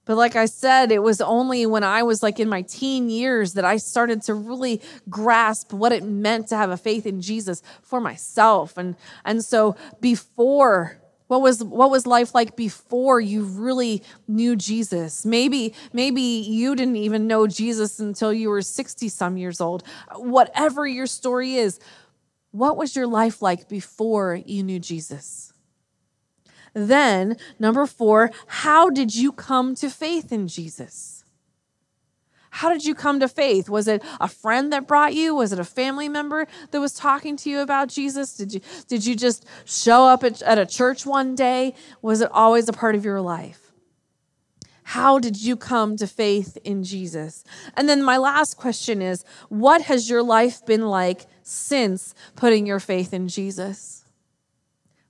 But 0.06 0.18
like 0.18 0.36
I 0.36 0.46
said, 0.46 0.92
it 0.92 1.02
was 1.02 1.22
only 1.22 1.66
when 1.66 1.84
I 1.84 2.04
was 2.04 2.22
like 2.22 2.40
in 2.40 2.50
my 2.50 2.62
teen 2.64 3.10
years 3.10 3.54
that 3.54 3.64
I 3.64 3.78
started 3.78 4.22
to 4.24 4.34
really 4.34 4.82
grasp 5.10 5.72
what 5.72 5.94
it 5.94 6.04
meant 6.04 6.48
to 6.48 6.58
have 6.58 6.72
a 6.72 6.78
faith 6.78 7.06
in 7.06 7.22
Jesus 7.22 7.62
for 7.82 8.02
myself. 8.02 8.78
And 8.78 8.96
and 9.24 9.44
so 9.44 9.78
before 10.02 11.00
what 11.28 11.42
was 11.42 11.64
what 11.64 11.90
was 11.90 12.06
life 12.06 12.36
like 12.36 12.58
before 12.58 13.22
you 13.22 13.44
really 13.44 14.04
knew 14.28 14.58
Jesus? 14.58 15.26
Maybe 15.26 15.74
maybe 15.94 16.22
you 16.22 16.76
didn't 16.76 16.98
even 16.98 17.26
know 17.26 17.48
Jesus 17.48 18.00
until 18.00 18.34
you 18.34 18.50
were 18.50 18.62
60 18.62 19.08
some 19.08 19.38
years 19.38 19.62
old. 19.62 19.84
Whatever 20.16 20.86
your 20.86 21.08
story 21.08 21.56
is, 21.56 21.80
what 22.54 22.78
was 22.78 22.96
your 22.96 23.08
life 23.08 23.42
like 23.42 23.68
before 23.68 24.40
you 24.46 24.62
knew 24.64 24.80
Jesus? 24.80 25.52
Then, 26.76 27.36
number 27.58 27.88
four, 27.88 28.30
how 28.46 28.92
did 28.92 29.16
you 29.16 29.32
come 29.32 29.74
to 29.76 29.90
faith 29.90 30.32
in 30.32 30.48
Jesus? 30.48 31.26
How 32.52 32.72
did 32.72 32.86
you 32.86 32.94
come 32.94 33.20
to 33.22 33.28
faith? 33.28 33.70
Was 33.70 33.88
it 33.88 34.04
a 34.22 34.28
friend 34.28 34.72
that 34.72 34.88
brought 34.88 35.16
you? 35.16 35.34
Was 35.34 35.52
it 35.52 35.58
a 35.58 35.64
family 35.64 36.08
member 36.08 36.46
that 36.70 36.80
was 36.80 36.94
talking 36.94 37.36
to 37.38 37.50
you 37.50 37.60
about 37.62 37.90
Jesus? 37.90 38.36
Did 38.36 38.54
you, 38.54 38.62
did 38.88 39.04
you 39.04 39.16
just 39.16 39.48
show 39.66 40.06
up 40.06 40.24
at, 40.24 40.44
at 40.44 40.60
a 40.60 40.66
church 40.68 41.08
one 41.08 41.34
day? 41.34 41.74
Was 42.04 42.22
it 42.22 42.30
always 42.32 42.70
a 42.70 42.74
part 42.74 42.94
of 42.94 43.04
your 43.04 43.20
life? 43.20 43.63
How 44.84 45.20
did 45.20 45.42
you 45.42 45.56
come 45.56 45.98
to 45.98 46.08
faith 46.08 46.58
in 46.64 46.84
Jesus? 46.84 47.44
And 47.76 47.88
then 47.88 48.04
my 48.04 48.18
last 48.18 48.58
question 48.58 49.02
is 49.02 49.24
what 49.50 49.84
has 49.84 50.10
your 50.10 50.24
life 50.24 50.66
been 50.66 50.88
like 50.88 51.26
since 51.42 52.14
putting 52.36 52.66
your 52.66 52.80
faith 52.80 53.14
in 53.14 53.28
Jesus? 53.28 54.06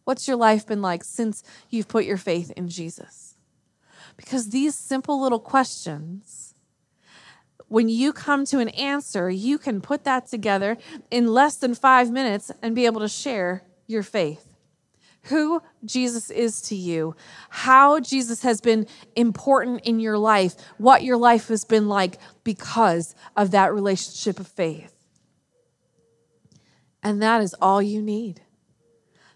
What's 0.04 0.28
your 0.28 0.38
life 0.38 0.68
been 0.68 0.82
like 0.82 1.04
since 1.04 1.44
you've 1.70 1.88
put 1.88 2.06
your 2.06 2.18
faith 2.18 2.52
in 2.52 2.68
Jesus? 2.68 3.36
Because 4.16 4.50
these 4.50 4.76
simple 4.76 5.22
little 5.22 5.40
questions, 5.40 6.54
when 7.68 7.90
you 7.90 8.14
come 8.14 8.46
to 8.46 8.60
an 8.60 8.70
answer, 8.70 9.30
you 9.30 9.58
can 9.58 9.82
put 9.82 10.04
that 10.04 10.28
together 10.28 10.78
in 11.10 11.34
less 11.34 11.56
than 11.56 11.74
five 11.74 12.12
minutes 12.12 12.52
and 12.62 12.76
be 12.76 12.86
able 12.86 13.02
to 13.02 13.08
share 13.08 13.64
your 13.88 14.04
faith 14.04 14.53
who 15.24 15.62
Jesus 15.86 16.30
is 16.30 16.62
to 16.64 16.76
you, 16.76 17.16
how 17.50 18.00
Jesus 18.00 18.44
has 18.44 18.60
been 18.60 18.88
important 19.16 19.82
in 19.86 20.00
your 20.00 20.18
life, 20.18 20.56
what 20.78 21.04
your 21.04 21.18
life 21.18 21.48
has 21.48 21.64
been 21.64 21.88
like 21.88 22.18
because 22.44 23.16
of 23.36 23.52
that 23.52 23.74
relationship 23.74 24.40
of 24.40 24.48
faith. 24.48 24.94
And 27.02 27.22
that 27.22 27.42
is 27.42 27.54
all 27.62 27.82
you 27.82 28.02
need. 28.02 28.42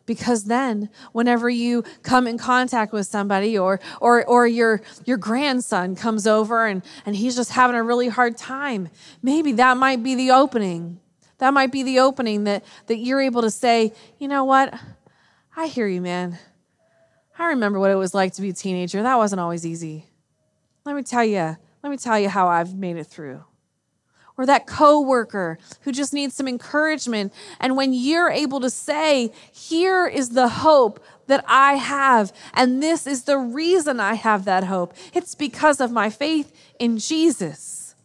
Because 0.05 0.45
then, 0.45 0.89
whenever 1.11 1.49
you 1.49 1.83
come 2.01 2.27
in 2.27 2.37
contact 2.37 2.93
with 2.93 3.07
somebody 3.07 3.57
or, 3.57 3.81
or, 3.99 4.25
or 4.25 4.47
your, 4.47 4.81
your 5.05 5.17
grandson 5.17 5.97
comes 5.97 6.25
over 6.25 6.65
and, 6.65 6.81
and 7.05 7.13
he's 7.13 7.35
just 7.35 7.51
having 7.51 7.75
a 7.75 7.83
really 7.83 8.07
hard 8.07 8.37
time, 8.37 8.87
maybe 9.21 9.51
that 9.53 9.75
might 9.75 10.01
be 10.01 10.15
the 10.15 10.31
opening. 10.31 11.01
That 11.39 11.53
might 11.53 11.73
be 11.73 11.83
the 11.83 11.99
opening 11.99 12.45
that, 12.45 12.63
that 12.87 12.97
you're 12.97 13.21
able 13.21 13.41
to 13.41 13.51
say, 13.51 13.93
you 14.17 14.29
know 14.29 14.45
what? 14.45 14.73
I 15.57 15.65
hear 15.65 15.87
you, 15.87 16.01
man. 16.01 16.37
I 17.39 17.47
remember 17.47 17.79
what 17.79 17.89
it 17.89 17.95
was 17.95 18.13
like 18.13 18.33
to 18.33 18.41
be 18.43 18.49
a 18.49 18.53
teenager. 18.53 19.01
That 19.01 19.17
wasn't 19.17 19.41
always 19.41 19.65
easy. 19.65 20.05
Let 20.85 20.95
me 20.95 21.01
tell 21.01 21.25
you, 21.25 21.57
let 21.83 21.89
me 21.89 21.97
tell 21.97 22.19
you 22.19 22.29
how 22.29 22.47
I've 22.47 22.75
made 22.75 22.95
it 22.95 23.07
through 23.07 23.43
or 24.37 24.45
that 24.45 24.67
coworker 24.67 25.57
who 25.81 25.91
just 25.91 26.13
needs 26.13 26.35
some 26.35 26.47
encouragement. 26.47 27.33
And 27.59 27.75
when 27.75 27.91
you're 27.91 28.29
able 28.29 28.59
to 28.59 28.69
say, 28.69 29.31
here 29.51 30.05
is 30.05 30.29
the 30.29 30.47
hope 30.47 31.03
that 31.25 31.43
I 31.47 31.73
have, 31.73 32.31
and 32.53 32.81
this 32.81 33.07
is 33.07 33.23
the 33.23 33.39
reason 33.39 33.99
I 33.99 34.13
have 34.13 34.45
that 34.45 34.65
hope, 34.65 34.93
it's 35.11 35.33
because 35.33 35.81
of 35.81 35.91
my 35.91 36.11
faith 36.11 36.53
in 36.79 36.99
Jesus. 36.99 37.95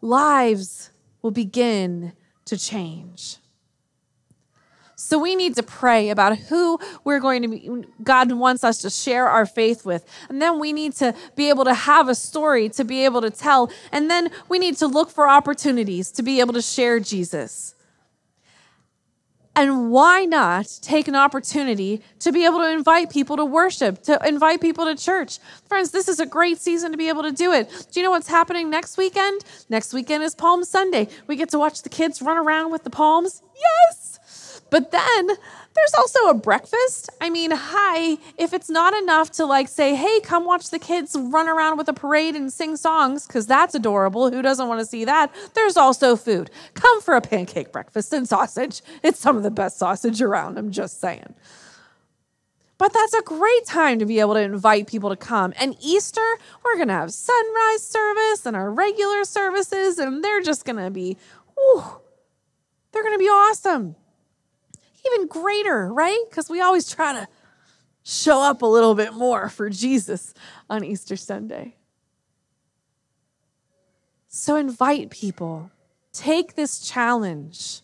Lives 0.00 0.90
will 1.22 1.30
begin 1.30 2.12
to 2.46 2.58
change. 2.58 3.36
So 5.04 5.18
we 5.18 5.36
need 5.36 5.54
to 5.56 5.62
pray 5.62 6.08
about 6.08 6.38
who 6.38 6.78
we're 7.04 7.20
going 7.20 7.42
to 7.42 7.48
be, 7.48 7.70
God 8.02 8.32
wants 8.32 8.64
us 8.64 8.78
to 8.78 8.88
share 8.88 9.28
our 9.28 9.44
faith 9.44 9.84
with. 9.84 10.02
And 10.30 10.40
then 10.40 10.58
we 10.58 10.72
need 10.72 10.94
to 10.94 11.14
be 11.36 11.50
able 11.50 11.66
to 11.66 11.74
have 11.74 12.08
a 12.08 12.14
story 12.14 12.70
to 12.70 12.84
be 12.84 13.04
able 13.04 13.20
to 13.20 13.28
tell. 13.28 13.70
And 13.92 14.10
then 14.10 14.30
we 14.48 14.58
need 14.58 14.78
to 14.78 14.86
look 14.86 15.10
for 15.10 15.28
opportunities 15.28 16.10
to 16.12 16.22
be 16.22 16.40
able 16.40 16.54
to 16.54 16.62
share 16.62 17.00
Jesus. 17.00 17.74
And 19.54 19.90
why 19.90 20.24
not 20.24 20.78
take 20.80 21.06
an 21.06 21.14
opportunity 21.14 22.00
to 22.20 22.32
be 22.32 22.46
able 22.46 22.60
to 22.60 22.70
invite 22.72 23.10
people 23.10 23.36
to 23.36 23.44
worship, 23.44 24.02
to 24.04 24.18
invite 24.26 24.62
people 24.62 24.86
to 24.86 24.96
church? 24.96 25.38
Friends, 25.68 25.90
this 25.90 26.08
is 26.08 26.18
a 26.18 26.24
great 26.24 26.56
season 26.56 26.92
to 26.92 26.96
be 26.96 27.10
able 27.10 27.24
to 27.24 27.30
do 27.30 27.52
it. 27.52 27.68
Do 27.92 28.00
you 28.00 28.04
know 28.04 28.10
what's 28.10 28.28
happening 28.28 28.70
next 28.70 28.96
weekend? 28.96 29.44
Next 29.68 29.92
weekend 29.92 30.24
is 30.24 30.34
Palm 30.34 30.64
Sunday. 30.64 31.08
We 31.26 31.36
get 31.36 31.50
to 31.50 31.58
watch 31.58 31.82
the 31.82 31.90
kids 31.90 32.22
run 32.22 32.38
around 32.38 32.72
with 32.72 32.84
the 32.84 32.90
palms. 32.90 33.42
Yes! 33.54 34.18
But 34.74 34.90
then 34.90 35.28
there's 35.28 35.94
also 35.96 36.30
a 36.30 36.34
breakfast. 36.34 37.08
I 37.20 37.30
mean, 37.30 37.52
hi, 37.52 38.18
if 38.36 38.52
it's 38.52 38.68
not 38.68 38.92
enough 38.92 39.30
to 39.34 39.46
like 39.46 39.68
say, 39.68 39.94
hey, 39.94 40.18
come 40.18 40.44
watch 40.44 40.70
the 40.70 40.80
kids 40.80 41.14
run 41.16 41.48
around 41.48 41.78
with 41.78 41.88
a 41.88 41.92
parade 41.92 42.34
and 42.34 42.52
sing 42.52 42.76
songs, 42.76 43.24
because 43.24 43.46
that's 43.46 43.76
adorable. 43.76 44.32
Who 44.32 44.42
doesn't 44.42 44.66
want 44.66 44.80
to 44.80 44.84
see 44.84 45.04
that? 45.04 45.32
There's 45.54 45.76
also 45.76 46.16
food. 46.16 46.50
Come 46.74 47.00
for 47.02 47.14
a 47.14 47.20
pancake 47.20 47.70
breakfast 47.70 48.12
and 48.12 48.28
sausage. 48.28 48.82
It's 49.04 49.20
some 49.20 49.36
of 49.36 49.44
the 49.44 49.50
best 49.52 49.78
sausage 49.78 50.20
around, 50.20 50.58
I'm 50.58 50.72
just 50.72 51.00
saying. 51.00 51.34
But 52.76 52.92
that's 52.92 53.14
a 53.14 53.22
great 53.22 53.66
time 53.66 54.00
to 54.00 54.06
be 54.06 54.18
able 54.18 54.34
to 54.34 54.40
invite 54.40 54.88
people 54.88 55.10
to 55.10 55.16
come. 55.16 55.54
And 55.56 55.76
Easter, 55.80 56.36
we're 56.64 56.74
going 56.74 56.88
to 56.88 56.94
have 56.94 57.12
sunrise 57.12 57.84
service 57.84 58.44
and 58.44 58.56
our 58.56 58.72
regular 58.72 59.22
services, 59.22 60.00
and 60.00 60.24
they're 60.24 60.42
just 60.42 60.64
going 60.64 60.82
to 60.84 60.90
be, 60.90 61.16
whew, 61.56 61.84
they're 62.90 63.04
going 63.04 63.14
to 63.14 63.20
be 63.20 63.28
awesome 63.28 63.94
even 65.06 65.26
greater, 65.26 65.92
right? 65.92 66.22
Because 66.28 66.48
we 66.48 66.60
always 66.60 66.92
try 66.92 67.12
to 67.12 67.28
show 68.02 68.40
up 68.40 68.62
a 68.62 68.66
little 68.66 68.94
bit 68.94 69.14
more 69.14 69.48
for 69.48 69.70
Jesus 69.70 70.34
on 70.68 70.84
Easter 70.84 71.16
Sunday. 71.16 71.76
So 74.28 74.56
invite 74.56 75.10
people, 75.10 75.70
take 76.12 76.54
this 76.54 76.80
challenge 76.80 77.80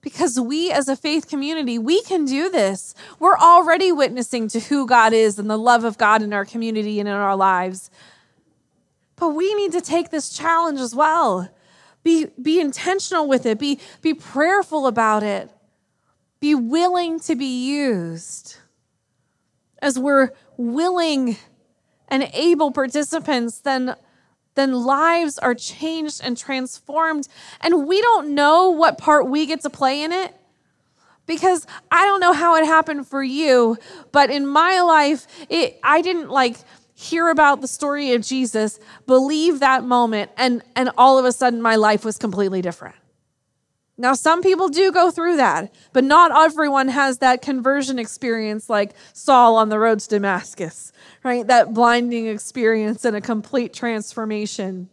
because 0.00 0.38
we 0.40 0.70
as 0.70 0.88
a 0.88 0.96
faith 0.96 1.28
community, 1.28 1.78
we 1.78 2.02
can 2.02 2.24
do 2.24 2.48
this. 2.48 2.94
We're 3.18 3.36
already 3.36 3.92
witnessing 3.92 4.48
to 4.48 4.60
who 4.60 4.86
God 4.86 5.12
is 5.12 5.38
and 5.38 5.50
the 5.50 5.58
love 5.58 5.84
of 5.84 5.98
God 5.98 6.22
in 6.22 6.32
our 6.32 6.44
community 6.44 6.98
and 6.98 7.08
in 7.08 7.14
our 7.14 7.36
lives. 7.36 7.90
But 9.16 9.30
we 9.30 9.54
need 9.54 9.72
to 9.72 9.80
take 9.80 10.10
this 10.10 10.30
challenge 10.30 10.80
as 10.80 10.94
well. 10.94 11.48
Be, 12.04 12.26
be 12.40 12.60
intentional 12.60 13.28
with 13.28 13.44
it. 13.44 13.58
Be, 13.58 13.80
be 14.00 14.14
prayerful 14.14 14.86
about 14.86 15.22
it. 15.22 15.50
Be 16.40 16.54
willing 16.54 17.20
to 17.20 17.34
be 17.34 17.68
used. 17.68 18.56
As 19.80 19.98
we're 19.98 20.30
willing 20.56 21.36
and 22.08 22.28
able 22.32 22.72
participants, 22.72 23.60
then 23.60 23.94
then 24.54 24.72
lives 24.72 25.38
are 25.38 25.54
changed 25.54 26.20
and 26.22 26.36
transformed. 26.36 27.28
And 27.60 27.86
we 27.86 28.00
don't 28.00 28.34
know 28.34 28.70
what 28.70 28.98
part 28.98 29.28
we 29.28 29.46
get 29.46 29.60
to 29.60 29.70
play 29.70 30.02
in 30.02 30.10
it 30.10 30.34
because 31.26 31.64
I 31.92 32.04
don't 32.04 32.18
know 32.18 32.32
how 32.32 32.56
it 32.56 32.64
happened 32.64 33.06
for 33.06 33.22
you, 33.22 33.76
but 34.10 34.30
in 34.30 34.48
my 34.48 34.80
life, 34.80 35.28
it, 35.48 35.78
I 35.84 36.02
didn't 36.02 36.30
like 36.30 36.56
hear 36.94 37.28
about 37.28 37.60
the 37.60 37.68
story 37.68 38.14
of 38.14 38.22
Jesus, 38.22 38.80
believe 39.06 39.60
that 39.60 39.84
moment, 39.84 40.32
and, 40.36 40.62
and 40.74 40.90
all 40.98 41.16
of 41.16 41.24
a 41.24 41.30
sudden 41.30 41.62
my 41.62 41.76
life 41.76 42.04
was 42.04 42.18
completely 42.18 42.60
different. 42.60 42.96
Now, 44.00 44.14
some 44.14 44.42
people 44.42 44.68
do 44.68 44.92
go 44.92 45.10
through 45.10 45.38
that, 45.38 45.74
but 45.92 46.04
not 46.04 46.30
everyone 46.30 46.86
has 46.86 47.18
that 47.18 47.42
conversion 47.42 47.98
experience 47.98 48.70
like 48.70 48.94
Saul 49.12 49.56
on 49.56 49.70
the 49.70 49.78
road 49.78 49.98
to 49.98 50.08
Damascus, 50.08 50.92
right? 51.24 51.44
That 51.44 51.74
blinding 51.74 52.28
experience 52.28 53.04
and 53.04 53.16
a 53.16 53.20
complete 53.20 53.74
transformation. 53.74 54.88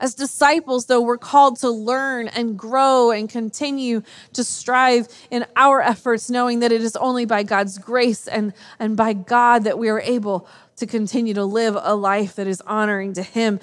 As 0.00 0.14
disciples, 0.14 0.86
though, 0.86 1.02
we're 1.02 1.18
called 1.18 1.58
to 1.60 1.70
learn 1.70 2.28
and 2.28 2.58
grow 2.58 3.10
and 3.10 3.28
continue 3.28 4.02
to 4.32 4.42
strive 4.42 5.06
in 5.30 5.44
our 5.54 5.82
efforts, 5.82 6.30
knowing 6.30 6.60
that 6.60 6.72
it 6.72 6.80
is 6.80 6.96
only 6.96 7.26
by 7.26 7.42
God's 7.42 7.76
grace 7.76 8.26
and, 8.26 8.54
and 8.78 8.96
by 8.96 9.12
God 9.12 9.64
that 9.64 9.78
we 9.78 9.90
are 9.90 10.00
able 10.00 10.48
to 10.76 10.86
continue 10.86 11.34
to 11.34 11.44
live 11.44 11.76
a 11.78 11.94
life 11.94 12.34
that 12.36 12.46
is 12.46 12.62
honoring 12.62 13.12
to 13.12 13.22
Him. 13.22 13.60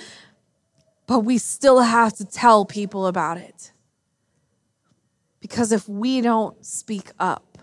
But 1.07 1.21
we 1.21 1.39
still 1.39 1.81
have 1.81 2.13
to 2.17 2.25
tell 2.25 2.65
people 2.65 3.07
about 3.07 3.37
it. 3.37 3.71
Because 5.41 5.71
if 5.71 5.89
we 5.89 6.21
don't 6.21 6.63
speak 6.65 7.11
up, 7.19 7.57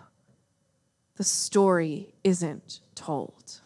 the 1.17 1.25
story 1.25 2.15
isn't 2.23 2.81
told. 2.95 3.61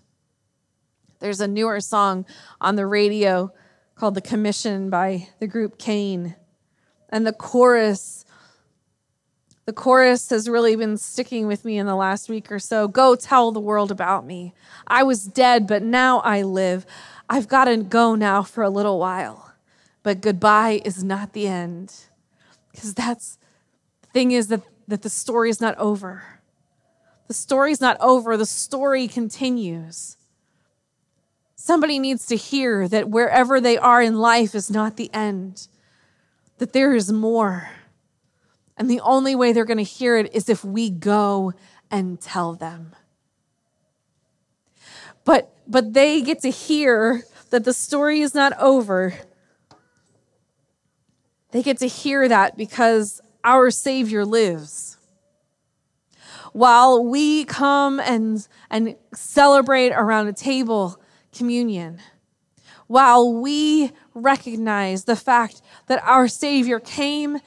There's 1.18 1.40
a 1.40 1.48
newer 1.48 1.81
song 1.81 2.27
on 2.61 2.77
the 2.77 2.87
radio 2.87 3.53
called 3.94 4.14
The 4.14 4.20
Commission 4.20 4.90
by 4.90 5.29
the 5.38 5.46
group 5.46 5.79
Cain. 5.79 6.35
And 7.09 7.27
the 7.27 7.33
chorus, 7.33 8.25
the 9.64 9.72
chorus 9.72 10.31
has 10.31 10.48
really 10.48 10.77
been 10.77 10.96
sticking 10.96 11.46
with 11.46 11.64
me 11.64 11.79
in 11.79 11.87
the 11.87 11.94
last 11.94 12.29
week 12.29 12.51
or 12.51 12.59
so. 12.59 12.88
Go 12.88 13.14
tell 13.14 13.53
the 13.53 13.61
world 13.61 13.90
about 13.90 14.27
me. 14.27 14.55
I 14.87 15.03
was 15.05 15.25
dead, 15.25 15.66
but 15.66 15.83
now 15.83 16.20
I 16.20 16.42
live. 16.42 16.85
I've 17.31 17.48
got 17.48 17.66
to 17.66 17.77
go 17.77 18.14
now 18.14 18.42
for 18.42 18.64
a 18.64 18.70
little 18.70 18.98
while. 18.98 19.53
But 20.03 20.20
goodbye 20.20 20.83
is 20.85 21.05
not 21.05 21.33
the 21.33 21.46
end. 21.46 21.94
Because 22.72 22.94
that's 22.94 23.38
thing 24.12 24.33
is 24.33 24.48
that, 24.48 24.62
that 24.88 25.03
the 25.03 25.11
story 25.11 25.51
is 25.51 25.61
not 25.61 25.77
over. 25.79 26.22
The 27.29 27.35
story's 27.35 27.81
not 27.81 27.96
over, 28.01 28.37
the 28.37 28.46
story 28.46 29.09
continues. 29.09 30.16
Somebody 31.55 31.98
needs 31.98 32.27
to 32.27 32.37
hear 32.37 32.88
that 32.88 33.09
wherever 33.09 33.61
they 33.61 33.79
are 33.79 34.03
in 34.03 34.18
life 34.18 34.55
is 34.55 34.70
not 34.70 34.96
the 34.96 35.11
end, 35.14 35.68
that 36.59 36.72
there 36.72 36.94
is 36.94 37.12
more. 37.12 37.70
And 38.77 38.90
the 38.90 39.01
only 39.01 39.35
way 39.35 39.53
they're 39.53 39.64
going 39.64 39.77
to 39.77 39.85
hear 39.85 40.16
it 40.16 40.35
is 40.35 40.48
if 40.48 40.64
we 40.64 40.90
go 40.90 41.55
and 41.90 42.20
tell 42.20 42.55
them. 42.55 42.96
But 45.25 45.53
but 45.66 45.92
they 45.92 46.20
get 46.20 46.40
to 46.40 46.51
hear 46.51 47.22
that 47.51 47.64
the 47.64 47.72
story 47.72 48.20
is 48.20 48.35
not 48.35 48.53
over. 48.59 49.14
They 51.53 51.62
get 51.62 51.79
to 51.79 51.87
hear 51.87 52.29
that 52.29 52.57
because 52.57 53.20
our 53.44 53.70
Savior 53.70 54.24
lives. 54.24 54.96
While 56.52 57.05
we 57.05 57.44
come 57.44 57.98
and, 58.00 58.46
and 58.70 58.96
celebrate 59.14 59.92
around 59.92 60.28
a 60.28 60.33
table 60.33 61.00
communion, 61.35 62.00
while 62.87 63.33
we 63.33 63.90
recognize 64.14 65.05
the 65.05 65.16
fact 65.16 65.62
that 65.87 66.02
our 66.05 66.28
Savior 66.28 66.78
came 66.78 67.38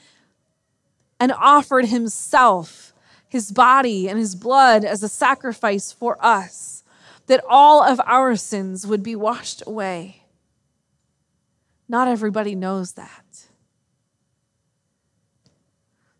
and 1.19 1.31
offered 1.31 1.85
Himself, 1.85 2.93
His 3.27 3.51
body 3.51 4.09
and 4.09 4.17
His 4.17 4.35
blood 4.35 4.83
as 4.83 5.03
a 5.03 5.09
sacrifice 5.09 5.91
for 5.91 6.17
us, 6.19 6.83
that 7.27 7.43
all 7.47 7.83
of 7.83 8.01
our 8.05 8.35
sins 8.35 8.87
would 8.87 9.03
be 9.03 9.15
washed 9.15 9.61
away. 9.67 10.23
Not 11.87 12.07
everybody 12.07 12.55
knows 12.55 12.93
that. 12.93 13.47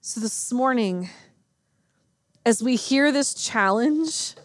So 0.07 0.19
this 0.19 0.53
morning, 0.53 1.09
as 2.45 2.61
we 2.61 2.75
hear 2.75 3.11
this 3.11 3.33
challenge, 3.33 4.35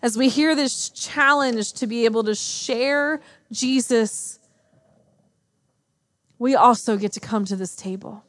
as 0.00 0.16
we 0.16 0.28
hear 0.28 0.54
this 0.54 0.88
challenge 0.88 1.72
to 1.72 1.88
be 1.88 2.04
able 2.04 2.22
to 2.22 2.34
share 2.36 3.20
Jesus, 3.50 4.38
we 6.38 6.54
also 6.54 6.96
get 6.96 7.10
to 7.14 7.18
come 7.18 7.44
to 7.46 7.56
this 7.56 7.74
table. 7.74 8.22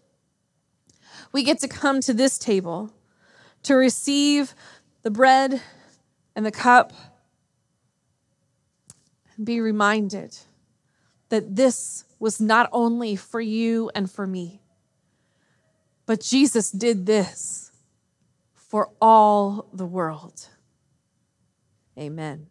We 1.34 1.44
get 1.44 1.60
to 1.60 1.68
come 1.68 2.02
to 2.02 2.16
this 2.16 2.40
table 2.40 2.92
to 3.62 3.76
receive 3.76 4.56
the 5.04 5.12
bread 5.12 5.62
and 6.36 6.44
the 6.44 6.52
cup 6.52 6.94
and 9.36 9.46
be 9.46 9.62
reminded 9.62 10.36
that 11.30 11.56
this 11.56 12.06
was 12.18 12.42
not 12.42 12.70
only 12.72 13.16
for 13.16 13.40
you 13.40 13.92
and 13.94 14.10
for 14.10 14.26
me 14.26 14.62
but 16.08 16.22
Jesus 16.22 16.72
did 16.72 17.06
this 17.06 17.72
for 18.56 18.90
all 19.00 19.68
the 19.74 19.86
world. 19.86 20.48
Amen. 22.00 22.48